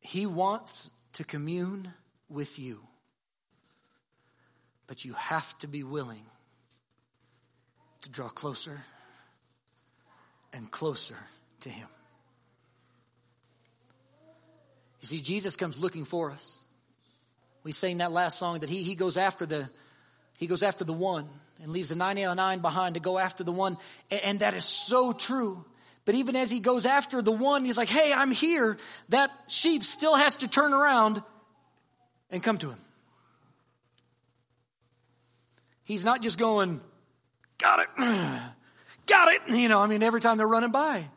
He 0.00 0.24
wants 0.26 0.88
to 1.14 1.24
commune 1.24 1.92
with 2.28 2.58
you. 2.58 2.80
But 4.86 5.04
you 5.04 5.14
have 5.14 5.56
to 5.58 5.66
be 5.66 5.82
willing 5.82 6.24
to 8.02 8.08
draw 8.08 8.28
closer 8.28 8.80
and 10.52 10.70
closer 10.70 11.16
to 11.60 11.68
Him. 11.68 11.88
You 15.00 15.08
see, 15.08 15.20
Jesus 15.20 15.56
comes 15.56 15.78
looking 15.78 16.04
for 16.04 16.30
us. 16.30 16.58
We 17.62 17.72
sang 17.72 17.98
that 17.98 18.12
last 18.12 18.38
song 18.38 18.60
that 18.60 18.70
he, 18.70 18.82
he 18.82 18.94
goes 18.94 19.16
after 19.16 19.44
the 19.44 19.68
he 20.36 20.46
goes 20.46 20.62
after 20.62 20.84
the 20.84 20.92
one 20.92 21.28
and 21.62 21.72
leaves 21.72 21.88
the 21.88 21.94
99 21.94 22.60
behind 22.60 22.94
to 22.94 23.00
go 23.00 23.18
after 23.18 23.42
the 23.42 23.52
one. 23.52 23.78
And, 24.10 24.20
and 24.20 24.38
that 24.40 24.54
is 24.54 24.64
so 24.64 25.12
true. 25.12 25.64
But 26.04 26.14
even 26.14 26.36
as 26.36 26.50
he 26.50 26.60
goes 26.60 26.86
after 26.86 27.22
the 27.22 27.32
one, 27.32 27.64
he's 27.64 27.78
like, 27.78 27.88
hey, 27.88 28.12
I'm 28.12 28.30
here. 28.30 28.76
That 29.08 29.30
sheep 29.48 29.82
still 29.82 30.14
has 30.14 30.36
to 30.38 30.48
turn 30.48 30.72
around 30.72 31.22
and 32.30 32.42
come 32.42 32.58
to 32.58 32.70
him. 32.70 32.78
He's 35.86 36.04
not 36.04 36.20
just 36.20 36.36
going, 36.36 36.80
got 37.58 37.78
it, 37.78 37.88
got 39.06 39.32
it. 39.32 39.40
You 39.46 39.68
know, 39.68 39.78
I 39.78 39.86
mean, 39.86 40.02
every 40.02 40.20
time 40.20 40.36
they're 40.36 40.46
running 40.46 40.72
by. 40.72 41.08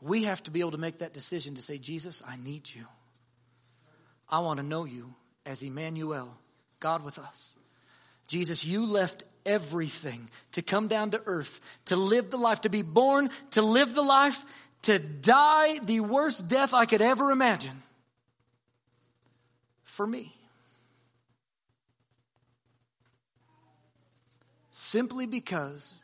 We 0.00 0.24
have 0.24 0.42
to 0.44 0.50
be 0.50 0.60
able 0.60 0.70
to 0.70 0.78
make 0.78 1.00
that 1.00 1.12
decision 1.12 1.56
to 1.56 1.62
say, 1.62 1.76
Jesus, 1.76 2.22
I 2.26 2.36
need 2.36 2.74
you. 2.74 2.86
I 4.30 4.38
want 4.38 4.60
to 4.60 4.64
know 4.64 4.86
you 4.86 5.14
as 5.44 5.62
Emmanuel, 5.62 6.34
God 6.80 7.04
with 7.04 7.18
us. 7.18 7.52
Jesus, 8.28 8.64
you 8.64 8.86
left 8.86 9.24
everything 9.44 10.30
to 10.52 10.62
come 10.62 10.88
down 10.88 11.10
to 11.10 11.20
earth, 11.26 11.60
to 11.86 11.96
live 11.96 12.30
the 12.30 12.38
life, 12.38 12.62
to 12.62 12.70
be 12.70 12.80
born, 12.80 13.28
to 13.50 13.60
live 13.60 13.94
the 13.94 14.00
life, 14.00 14.42
to 14.82 14.98
die 14.98 15.80
the 15.80 16.00
worst 16.00 16.48
death 16.48 16.72
I 16.72 16.86
could 16.86 17.02
ever 17.02 17.30
imagine 17.30 17.82
for 19.98 20.06
me. 20.06 20.32
Simply 24.70 25.26
because 25.26 25.96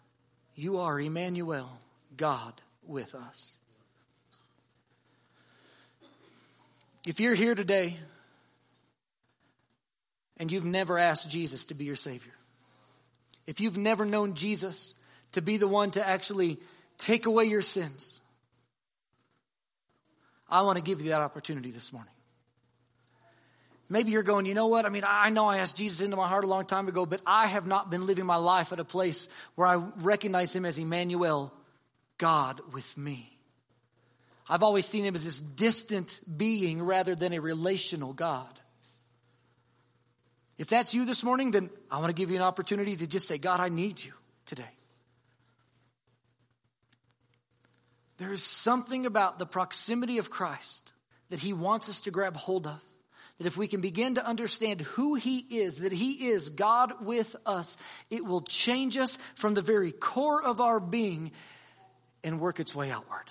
you 0.56 0.78
are 0.78 1.00
Emmanuel, 1.00 1.70
God 2.16 2.60
with 2.84 3.14
us. 3.14 3.52
If 7.06 7.20
you're 7.20 7.36
here 7.36 7.54
today 7.54 7.96
and 10.38 10.50
you've 10.50 10.64
never 10.64 10.98
asked 10.98 11.30
Jesus 11.30 11.66
to 11.66 11.74
be 11.74 11.84
your 11.84 11.94
Savior, 11.94 12.34
if 13.46 13.60
you've 13.60 13.78
never 13.78 14.04
known 14.04 14.34
Jesus 14.34 14.94
to 15.34 15.40
be 15.40 15.56
the 15.56 15.68
one 15.68 15.92
to 15.92 16.04
actually 16.04 16.58
take 16.98 17.26
away 17.26 17.44
your 17.44 17.62
sins, 17.62 18.18
I 20.50 20.62
want 20.62 20.78
to 20.78 20.82
give 20.82 21.00
you 21.00 21.10
that 21.10 21.20
opportunity 21.20 21.70
this 21.70 21.92
morning. 21.92 22.10
Maybe 23.88 24.12
you're 24.12 24.22
going, 24.22 24.46
you 24.46 24.54
know 24.54 24.68
what? 24.68 24.86
I 24.86 24.88
mean, 24.88 25.04
I 25.06 25.30
know 25.30 25.46
I 25.46 25.58
asked 25.58 25.76
Jesus 25.76 26.00
into 26.00 26.16
my 26.16 26.26
heart 26.26 26.44
a 26.44 26.46
long 26.46 26.64
time 26.64 26.88
ago, 26.88 27.04
but 27.04 27.20
I 27.26 27.46
have 27.46 27.66
not 27.66 27.90
been 27.90 28.06
living 28.06 28.24
my 28.24 28.36
life 28.36 28.72
at 28.72 28.80
a 28.80 28.84
place 28.84 29.28
where 29.56 29.66
I 29.66 29.76
recognize 29.76 30.54
him 30.54 30.64
as 30.64 30.78
Emmanuel, 30.78 31.52
God 32.16 32.60
with 32.72 32.96
me. 32.96 33.30
I've 34.48 34.62
always 34.62 34.86
seen 34.86 35.04
him 35.04 35.14
as 35.14 35.24
this 35.24 35.38
distant 35.38 36.20
being 36.36 36.82
rather 36.82 37.14
than 37.14 37.32
a 37.32 37.40
relational 37.40 38.12
God. 38.12 38.48
If 40.56 40.68
that's 40.68 40.94
you 40.94 41.04
this 41.04 41.24
morning, 41.24 41.50
then 41.50 41.68
I 41.90 41.98
want 41.98 42.08
to 42.08 42.14
give 42.14 42.30
you 42.30 42.36
an 42.36 42.42
opportunity 42.42 42.96
to 42.96 43.06
just 43.06 43.26
say, 43.26 43.38
God, 43.38 43.60
I 43.60 43.68
need 43.68 44.02
you 44.02 44.12
today. 44.46 44.64
There 48.18 48.32
is 48.32 48.42
something 48.42 49.06
about 49.06 49.38
the 49.38 49.46
proximity 49.46 50.18
of 50.18 50.30
Christ 50.30 50.92
that 51.30 51.40
he 51.40 51.52
wants 51.52 51.88
us 51.88 52.02
to 52.02 52.10
grab 52.10 52.36
hold 52.36 52.66
of 52.66 52.80
that 53.38 53.46
if 53.46 53.56
we 53.56 53.66
can 53.66 53.80
begin 53.80 54.14
to 54.14 54.26
understand 54.26 54.80
who 54.80 55.14
He 55.16 55.38
is, 55.38 55.78
that 55.78 55.92
He 55.92 56.28
is 56.28 56.50
God 56.50 57.04
with 57.04 57.34
us, 57.44 57.76
it 58.10 58.24
will 58.24 58.42
change 58.42 58.96
us 58.96 59.16
from 59.34 59.54
the 59.54 59.60
very 59.60 59.92
core 59.92 60.42
of 60.42 60.60
our 60.60 60.78
being 60.78 61.32
and 62.22 62.40
work 62.40 62.60
its 62.60 62.74
way 62.74 62.90
outward. 62.90 63.30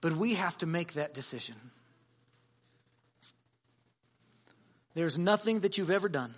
But 0.00 0.14
we 0.14 0.34
have 0.34 0.56
to 0.58 0.66
make 0.66 0.94
that 0.94 1.14
decision. 1.14 1.56
There's 4.94 5.18
nothing 5.18 5.60
that 5.60 5.78
you've 5.78 5.90
ever 5.90 6.08
done 6.08 6.34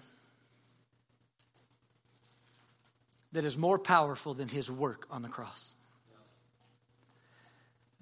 that 3.32 3.44
is 3.44 3.58
more 3.58 3.78
powerful 3.78 4.32
than 4.32 4.48
His 4.48 4.70
work 4.70 5.06
on 5.10 5.22
the 5.22 5.28
cross. 5.28 5.74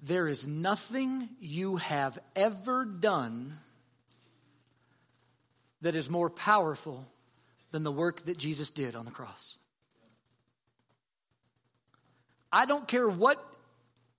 There 0.03 0.27
is 0.27 0.45
nothing 0.45 1.29
you 1.39 1.77
have 1.77 2.19
ever 2.35 2.83
done 2.83 3.57
that 5.81 5.95
is 5.95 6.09
more 6.09 6.29
powerful 6.29 7.05
than 7.71 7.83
the 7.83 7.91
work 7.91 8.25
that 8.25 8.37
Jesus 8.37 8.69
did 8.69 8.97
on 8.97 9.05
the 9.05 9.11
cross. 9.11 9.57
I 12.51 12.65
don't 12.65 12.85
care 12.85 13.07
what 13.07 13.41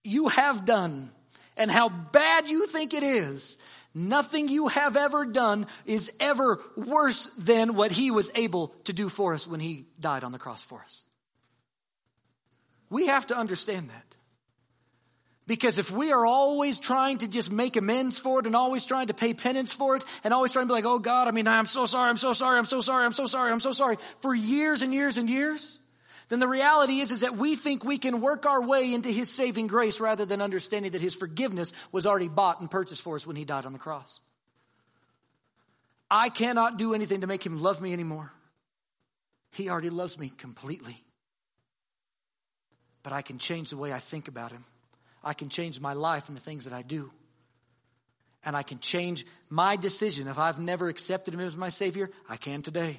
you 0.03 0.29
have 0.29 0.65
done 0.65 1.11
and 1.55 1.71
how 1.71 1.91
bad 1.91 2.49
you 2.49 2.67
think 2.67 2.95
it 2.95 3.03
is. 3.03 3.59
Nothing 3.95 4.49
you 4.49 4.69
have 4.69 4.97
ever 4.97 5.27
done 5.27 5.67
is 5.85 6.11
ever 6.19 6.63
worse 6.77 7.27
than 7.39 7.75
what 7.75 7.93
he 7.93 8.11
was 8.11 8.31
able 8.35 8.69
to 8.85 8.95
do 8.95 9.11
for 9.11 9.35
us 9.35 9.47
when 9.47 9.61
he 9.61 9.85
died 10.01 10.25
on 10.25 10.33
the 10.33 10.39
cross 10.39 10.65
for 10.65 10.81
us. 10.81 11.05
We 12.89 13.09
have 13.09 13.27
to 13.27 13.37
understand 13.37 13.91
that. 13.91 14.17
Because 15.47 15.79
if 15.79 15.91
we 15.91 16.11
are 16.11 16.25
always 16.25 16.79
trying 16.79 17.19
to 17.19 17.29
just 17.29 17.53
make 17.53 17.77
amends 17.77 18.19
for 18.19 18.41
it 18.41 18.47
and 18.47 18.57
always 18.57 18.87
trying 18.87 19.09
to 19.09 19.15
pay 19.15 19.35
penance 19.35 19.75
for 19.75 19.97
it 19.97 20.05
and 20.25 20.33
always 20.33 20.53
trying 20.53 20.65
to 20.65 20.69
be 20.69 20.73
like, 20.75 20.87
oh 20.87 20.99
God, 20.99 21.29
I 21.29 21.33
mean, 21.33 21.47
I'm 21.47 21.67
so 21.67 21.85
sorry, 21.85 22.09
I'm 22.09 22.17
so 22.17 22.33
sorry, 22.33 22.59
I'm 22.59 22.65
so 22.65 22.81
sorry, 22.81 23.05
I'm 23.05 23.13
so 23.13 23.27
sorry, 23.27 23.53
I'm 23.53 23.61
so 23.61 23.73
sorry 23.73 23.99
for 24.21 24.35
years 24.35 24.81
and 24.81 24.95
years 24.95 25.19
and 25.19 25.29
years, 25.29 25.81
then 26.29 26.39
the 26.39 26.49
reality 26.49 27.01
is, 27.01 27.11
is 27.11 27.21
that 27.21 27.37
we 27.37 27.57
think 27.57 27.85
we 27.85 27.99
can 27.99 28.21
work 28.21 28.47
our 28.47 28.63
way 28.63 28.95
into 28.95 29.11
His 29.11 29.31
saving 29.31 29.67
grace 29.67 30.01
rather 30.01 30.25
than 30.25 30.41
understanding 30.41 30.93
that 30.93 31.03
His 31.03 31.15
forgiveness 31.15 31.73
was 31.93 32.07
already 32.07 32.29
bought 32.29 32.61
and 32.61 32.71
purchased 32.71 33.03
for 33.03 33.17
us 33.17 33.27
when 33.27 33.37
He 33.37 33.45
died 33.45 33.67
on 33.67 33.73
the 33.73 33.79
cross. 33.79 34.21
I 36.11 36.31
cannot 36.31 36.79
do 36.79 36.95
anything 36.95 37.21
to 37.21 37.27
make 37.27 37.45
Him 37.45 37.63
love 37.63 37.83
me 37.83 37.93
anymore. 37.93 38.33
He 39.51 39.69
already 39.69 39.91
loves 39.91 40.19
me 40.19 40.31
completely. 40.31 40.97
But 43.03 43.13
I 43.13 43.21
can 43.21 43.39
change 43.39 43.71
the 43.71 43.77
way 43.77 43.93
I 43.93 43.99
think 43.99 44.29
about 44.29 44.51
Him. 44.51 44.65
I 45.25 45.33
can 45.33 45.49
change 45.49 45.81
my 45.81 45.95
life 45.95 46.29
and 46.29 46.37
the 46.37 46.43
things 46.43 46.65
that 46.65 46.73
I 46.75 46.83
do. 46.83 47.11
And 48.45 48.55
I 48.55 48.63
can 48.63 48.79
change 48.79 49.25
my 49.49 49.77
decision. 49.77 50.29
If 50.29 50.39
I've 50.39 50.59
never 50.59 50.89
accepted 50.89 51.33
Him 51.33 51.41
as 51.41 51.57
my 51.57 51.71
Savior, 51.71 52.11
I 52.29 52.37
can 52.37 52.61
today. 52.61 52.99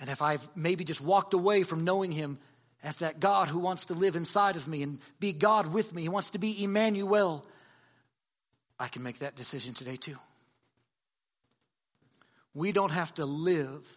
And 0.00 0.10
if 0.10 0.20
I've 0.20 0.48
maybe 0.56 0.84
just 0.84 1.00
walked 1.00 1.32
away 1.32 1.62
from 1.62 1.84
knowing 1.84 2.10
Him 2.10 2.38
as 2.82 2.98
that 2.98 3.20
God 3.20 3.48
who 3.48 3.60
wants 3.60 3.86
to 3.86 3.94
live 3.94 4.16
inside 4.16 4.56
of 4.56 4.66
me 4.66 4.82
and 4.82 4.98
be 5.20 5.32
God 5.32 5.72
with 5.72 5.94
me, 5.94 6.02
He 6.02 6.08
wants 6.08 6.30
to 6.30 6.38
be 6.38 6.62
Emmanuel, 6.62 7.46
I 8.80 8.88
can 8.88 9.02
make 9.02 9.20
that 9.20 9.36
decision 9.36 9.74
today 9.74 9.96
too. 9.96 10.16
We 12.54 12.72
don't 12.72 12.92
have 12.92 13.14
to 13.14 13.26
live 13.26 13.96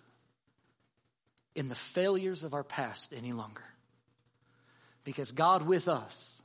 in 1.55 1.69
the 1.69 1.75
failures 1.75 2.43
of 2.43 2.53
our 2.53 2.63
past 2.63 3.13
any 3.15 3.33
longer. 3.33 3.63
Because 5.03 5.31
God 5.31 5.63
with 5.63 5.87
us 5.87 6.40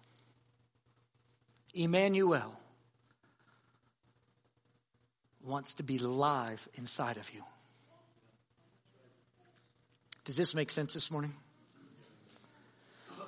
Emmanuel 1.76 2.58
wants 5.44 5.74
to 5.74 5.82
be 5.82 5.98
live 5.98 6.68
inside 6.74 7.16
of 7.18 7.32
you. 7.32 7.42
Does 10.24 10.36
this 10.36 10.54
make 10.54 10.70
sense 10.70 10.94
this 10.94 11.10
morning? 11.10 11.32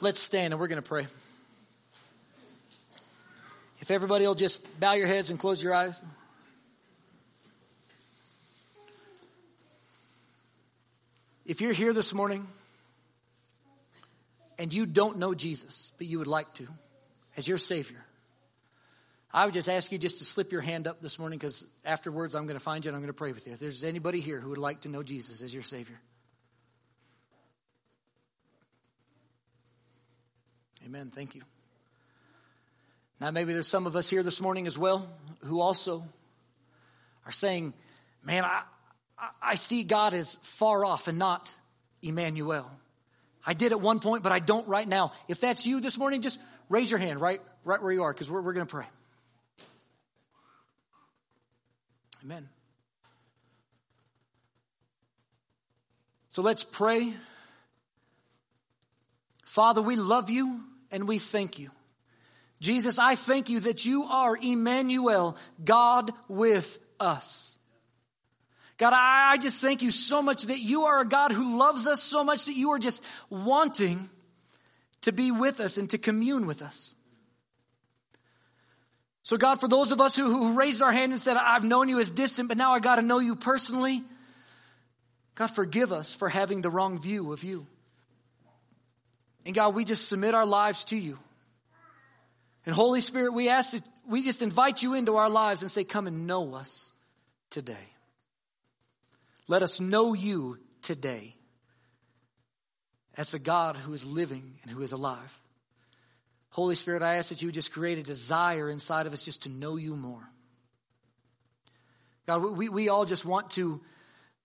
Let's 0.00 0.18
stand 0.18 0.52
and 0.52 0.60
we're 0.60 0.68
going 0.68 0.82
to 0.82 0.88
pray. 0.88 1.06
If 3.80 3.90
everybody 3.90 4.26
will 4.26 4.34
just 4.34 4.80
bow 4.80 4.94
your 4.94 5.06
heads 5.06 5.30
and 5.30 5.38
close 5.38 5.62
your 5.62 5.74
eyes. 5.74 6.02
If 11.46 11.60
you're 11.60 11.72
here 11.72 11.92
this 11.92 12.12
morning 12.12 12.46
and 14.58 14.72
you 14.72 14.84
don't 14.84 15.18
know 15.18 15.34
Jesus, 15.34 15.92
but 15.98 16.06
you 16.06 16.18
would 16.18 16.26
like 16.26 16.52
to 16.54 16.66
as 17.36 17.46
your 17.46 17.58
Savior, 17.58 18.04
I 19.32 19.44
would 19.44 19.54
just 19.54 19.68
ask 19.68 19.92
you 19.92 19.98
just 19.98 20.18
to 20.18 20.24
slip 20.24 20.52
your 20.52 20.62
hand 20.62 20.86
up 20.86 21.02
this 21.02 21.18
morning 21.18 21.38
because 21.38 21.66
afterwards 21.84 22.34
I'm 22.34 22.46
going 22.46 22.56
to 22.56 22.64
find 22.64 22.84
you 22.84 22.88
and 22.88 22.96
I'm 22.96 23.02
going 23.02 23.08
to 23.08 23.18
pray 23.18 23.32
with 23.32 23.46
you. 23.46 23.52
If 23.52 23.58
there's 23.58 23.84
anybody 23.84 24.20
here 24.20 24.40
who 24.40 24.50
would 24.50 24.58
like 24.58 24.82
to 24.82 24.88
know 24.88 25.02
Jesus 25.02 25.42
as 25.42 25.52
your 25.52 25.62
Savior. 25.62 26.00
Amen. 30.86 31.10
Thank 31.14 31.34
you. 31.34 31.42
Now, 33.20 33.30
maybe 33.30 33.52
there's 33.52 33.68
some 33.68 33.86
of 33.86 33.96
us 33.96 34.08
here 34.08 34.22
this 34.22 34.40
morning 34.40 34.66
as 34.66 34.78
well 34.78 35.06
who 35.44 35.60
also 35.60 36.04
are 37.26 37.32
saying, 37.32 37.74
Man, 38.24 38.44
I, 38.44 38.62
I 39.42 39.54
see 39.54 39.82
God 39.82 40.14
as 40.14 40.36
far 40.42 40.84
off 40.84 41.08
and 41.08 41.18
not 41.18 41.54
Emmanuel. 42.02 42.70
I 43.44 43.54
did 43.54 43.72
at 43.72 43.80
one 43.80 44.00
point, 44.00 44.22
but 44.22 44.32
I 44.32 44.38
don't 44.38 44.66
right 44.68 44.86
now. 44.86 45.12
If 45.28 45.40
that's 45.40 45.66
you 45.66 45.80
this 45.80 45.98
morning, 45.98 46.22
just 46.22 46.38
raise 46.68 46.90
your 46.90 46.98
hand 46.98 47.20
right, 47.20 47.40
right 47.64 47.82
where 47.82 47.92
you 47.92 48.02
are 48.02 48.12
because 48.12 48.30
we're, 48.30 48.40
we're 48.40 48.52
going 48.52 48.66
to 48.66 48.70
pray. 48.70 48.86
Amen. 52.24 52.48
So 56.30 56.42
let's 56.42 56.64
pray. 56.64 57.12
Father, 59.44 59.82
we 59.82 59.96
love 59.96 60.30
you 60.30 60.60
and 60.90 61.08
we 61.08 61.18
thank 61.18 61.58
you. 61.58 61.70
Jesus, 62.60 62.98
I 62.98 63.14
thank 63.14 63.48
you 63.48 63.60
that 63.60 63.84
you 63.84 64.04
are 64.04 64.36
Emmanuel, 64.36 65.36
God 65.64 66.10
with 66.28 66.78
us. 66.98 67.56
God, 68.78 68.92
I, 68.94 69.36
just 69.38 69.60
thank 69.60 69.82
you 69.82 69.90
so 69.90 70.22
much 70.22 70.44
that 70.44 70.60
you 70.60 70.84
are 70.84 71.00
a 71.00 71.08
God 71.08 71.32
who 71.32 71.58
loves 71.58 71.86
us 71.86 72.00
so 72.02 72.22
much 72.22 72.46
that 72.46 72.54
you 72.54 72.70
are 72.70 72.78
just 72.78 73.02
wanting 73.28 74.08
to 75.02 75.12
be 75.12 75.30
with 75.30 75.58
us 75.58 75.78
and 75.78 75.90
to 75.90 75.98
commune 75.98 76.46
with 76.46 76.62
us. 76.62 76.94
So 79.28 79.36
God, 79.36 79.60
for 79.60 79.68
those 79.68 79.92
of 79.92 80.00
us 80.00 80.16
who, 80.16 80.24
who 80.24 80.54
raised 80.54 80.80
our 80.80 80.90
hand 80.90 81.12
and 81.12 81.20
said, 81.20 81.36
I've 81.36 81.62
known 81.62 81.90
you 81.90 82.00
as 82.00 82.08
distant, 82.08 82.48
but 82.48 82.56
now 82.56 82.72
I 82.72 82.78
got 82.78 82.96
to 82.96 83.02
know 83.02 83.18
you 83.18 83.36
personally, 83.36 84.02
God, 85.34 85.48
forgive 85.48 85.92
us 85.92 86.14
for 86.14 86.30
having 86.30 86.62
the 86.62 86.70
wrong 86.70 86.98
view 86.98 87.30
of 87.34 87.44
you. 87.44 87.66
And 89.44 89.54
God, 89.54 89.74
we 89.74 89.84
just 89.84 90.08
submit 90.08 90.34
our 90.34 90.46
lives 90.46 90.84
to 90.84 90.96
you. 90.96 91.18
And 92.64 92.74
Holy 92.74 93.02
Spirit, 93.02 93.34
we 93.34 93.50
ask 93.50 93.72
that 93.72 93.82
we 94.08 94.22
just 94.22 94.40
invite 94.40 94.82
you 94.82 94.94
into 94.94 95.16
our 95.16 95.28
lives 95.28 95.60
and 95.60 95.70
say, 95.70 95.84
come 95.84 96.06
and 96.06 96.26
know 96.26 96.54
us 96.54 96.90
today. 97.50 97.74
Let 99.46 99.62
us 99.62 99.78
know 99.78 100.14
you 100.14 100.56
today 100.80 101.34
as 103.14 103.34
a 103.34 103.38
God 103.38 103.76
who 103.76 103.92
is 103.92 104.06
living 104.06 104.54
and 104.62 104.70
who 104.70 104.80
is 104.80 104.92
alive. 104.92 105.38
Holy 106.58 106.74
Spirit, 106.74 107.04
I 107.04 107.18
ask 107.18 107.28
that 107.28 107.40
you 107.40 107.46
would 107.46 107.54
just 107.54 107.72
create 107.72 107.98
a 107.98 108.02
desire 108.02 108.68
inside 108.68 109.06
of 109.06 109.12
us 109.12 109.24
just 109.24 109.44
to 109.44 109.48
know 109.48 109.76
you 109.76 109.94
more. 109.94 110.28
God, 112.26 112.42
we, 112.42 112.68
we 112.68 112.88
all 112.88 113.04
just 113.04 113.24
want 113.24 113.52
to 113.52 113.80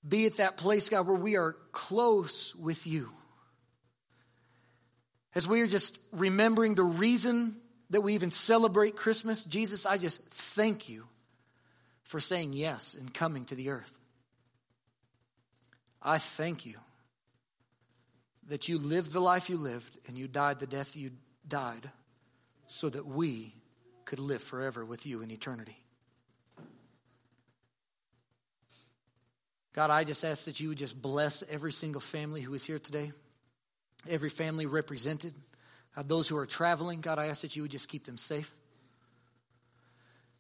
be 0.08 0.28
at 0.28 0.38
that 0.38 0.56
place, 0.56 0.90
God, 0.90 1.08
where 1.08 1.16
we 1.16 1.38
are 1.38 1.56
close 1.72 2.56
with 2.56 2.86
you. 2.86 3.10
As 5.34 5.48
we 5.48 5.62
are 5.62 5.68
just 5.68 5.98
remembering 6.12 6.76
the 6.76 6.84
reason 6.84 7.56
that 7.90 8.02
we 8.02 8.14
even 8.14 8.30
celebrate 8.30 8.96
Christmas, 8.96 9.44
Jesus, 9.44 9.88
I 9.88 9.98
just 9.98 10.24
thank 10.26 10.90
you 10.90 11.06
for 12.04 12.20
saying 12.20 12.54
yes 12.54 12.94
and 12.94 13.12
coming 13.12 13.46
to 13.46 13.56
the 13.56 13.72
earth. 13.72 13.98
I 16.00 16.20
thank 16.20 16.68
you 16.68 16.76
that 18.50 18.70
you 18.70 18.78
lived 18.78 19.14
the 19.14 19.20
life 19.20 19.50
you 19.50 19.58
lived 19.58 19.98
and 20.08 20.16
you 20.16 20.28
died 20.28 20.60
the 20.60 20.68
death 20.68 20.96
you 20.96 21.10
died 21.48 21.90
so 22.68 22.90
that 22.90 23.06
we 23.06 23.54
could 24.06 24.20
live 24.20 24.42
forever 24.42 24.84
with 24.84 25.06
you 25.06 25.22
in 25.22 25.32
eternity. 25.32 25.78
God, 29.74 29.90
I 29.90 30.04
just 30.04 30.24
ask 30.24 30.46
that 30.46 30.60
you 30.60 30.70
would 30.70 30.78
just 30.78 31.02
bless 31.02 31.44
every 31.50 31.72
single 31.72 32.02
family 32.02 32.42
who 32.42 32.54
is 32.54 32.64
here 32.64 32.80
today, 32.80 33.12
every 34.08 34.30
family 34.30 34.68
represented. 34.68 35.34
God, 35.96 36.08
those 36.08 36.28
who 36.28 36.38
are 36.38 36.46
traveling, 36.46 37.02
God, 37.02 37.18
I 37.18 37.28
ask 37.28 37.42
that 37.42 37.56
you 37.56 37.64
would 37.64 37.72
just 37.72 37.90
keep 37.90 38.06
them 38.06 38.18
safe. 38.18 38.54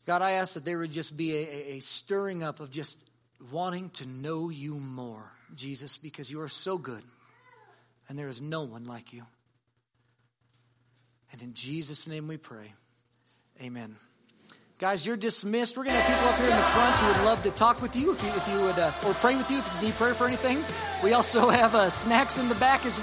God, 0.06 0.22
I 0.22 0.32
ask 0.32 0.54
that 0.54 0.66
there 0.66 0.78
would 0.78 0.92
just 0.92 1.16
be 1.16 1.36
a, 1.36 1.76
a, 1.76 1.80
stirring 1.80 2.44
up 2.44 2.60
of 2.60 2.70
just 2.70 3.00
wanting 3.52 3.90
to 3.92 4.06
know 4.06 4.50
you 4.50 4.76
more, 4.76 5.32
Jesus, 5.56 5.98
because 5.98 6.30
you 6.30 6.42
are 6.42 6.50
so 6.50 6.78
good 6.78 7.02
and 8.10 8.20
there 8.20 8.28
is 8.28 8.42
no 8.42 8.64
one 8.64 8.86
like 8.86 9.14
you. 9.14 9.24
And 11.34 11.41
in 11.41 11.54
Jesus' 11.54 12.08
name 12.08 12.28
we 12.28 12.38
pray. 12.38 12.72
Amen. 13.62 13.96
Guys, 14.78 15.06
you're 15.06 15.17
dismissed. 15.17 15.78
We're 15.78 15.84
going 15.84 15.96
to 15.96 16.02
have 16.02 16.13
people 16.13 16.30
up 16.30 16.38
here 16.38 16.50
in 16.50 16.56
the 16.56 16.63
front 16.63 16.96
who 17.00 17.08
would 17.08 17.26
love 17.26 17.43
to 17.43 17.52
talk 17.52 17.82
with 17.82 17.96
you 17.96 18.12
if 18.12 18.22
you, 18.22 18.30
if 18.30 18.48
you 18.48 18.60
would, 18.62 18.78
uh, 18.78 18.91
or 19.08 19.13
pray 19.13 19.36
with 19.36 19.50
you 19.50 19.60
if 19.60 19.74
you 19.76 19.88
need 19.88 19.96
prayer 19.96 20.13
for 20.13 20.28
anything. 20.28 20.58
We 21.04 21.13
also 21.13 21.50
have 21.50 21.74
uh, 21.74 21.89
snacks 21.89 22.38
in 22.38 22.50
the 22.50 22.56
back 22.56 22.86
as 22.86 23.00
well. 23.00 23.02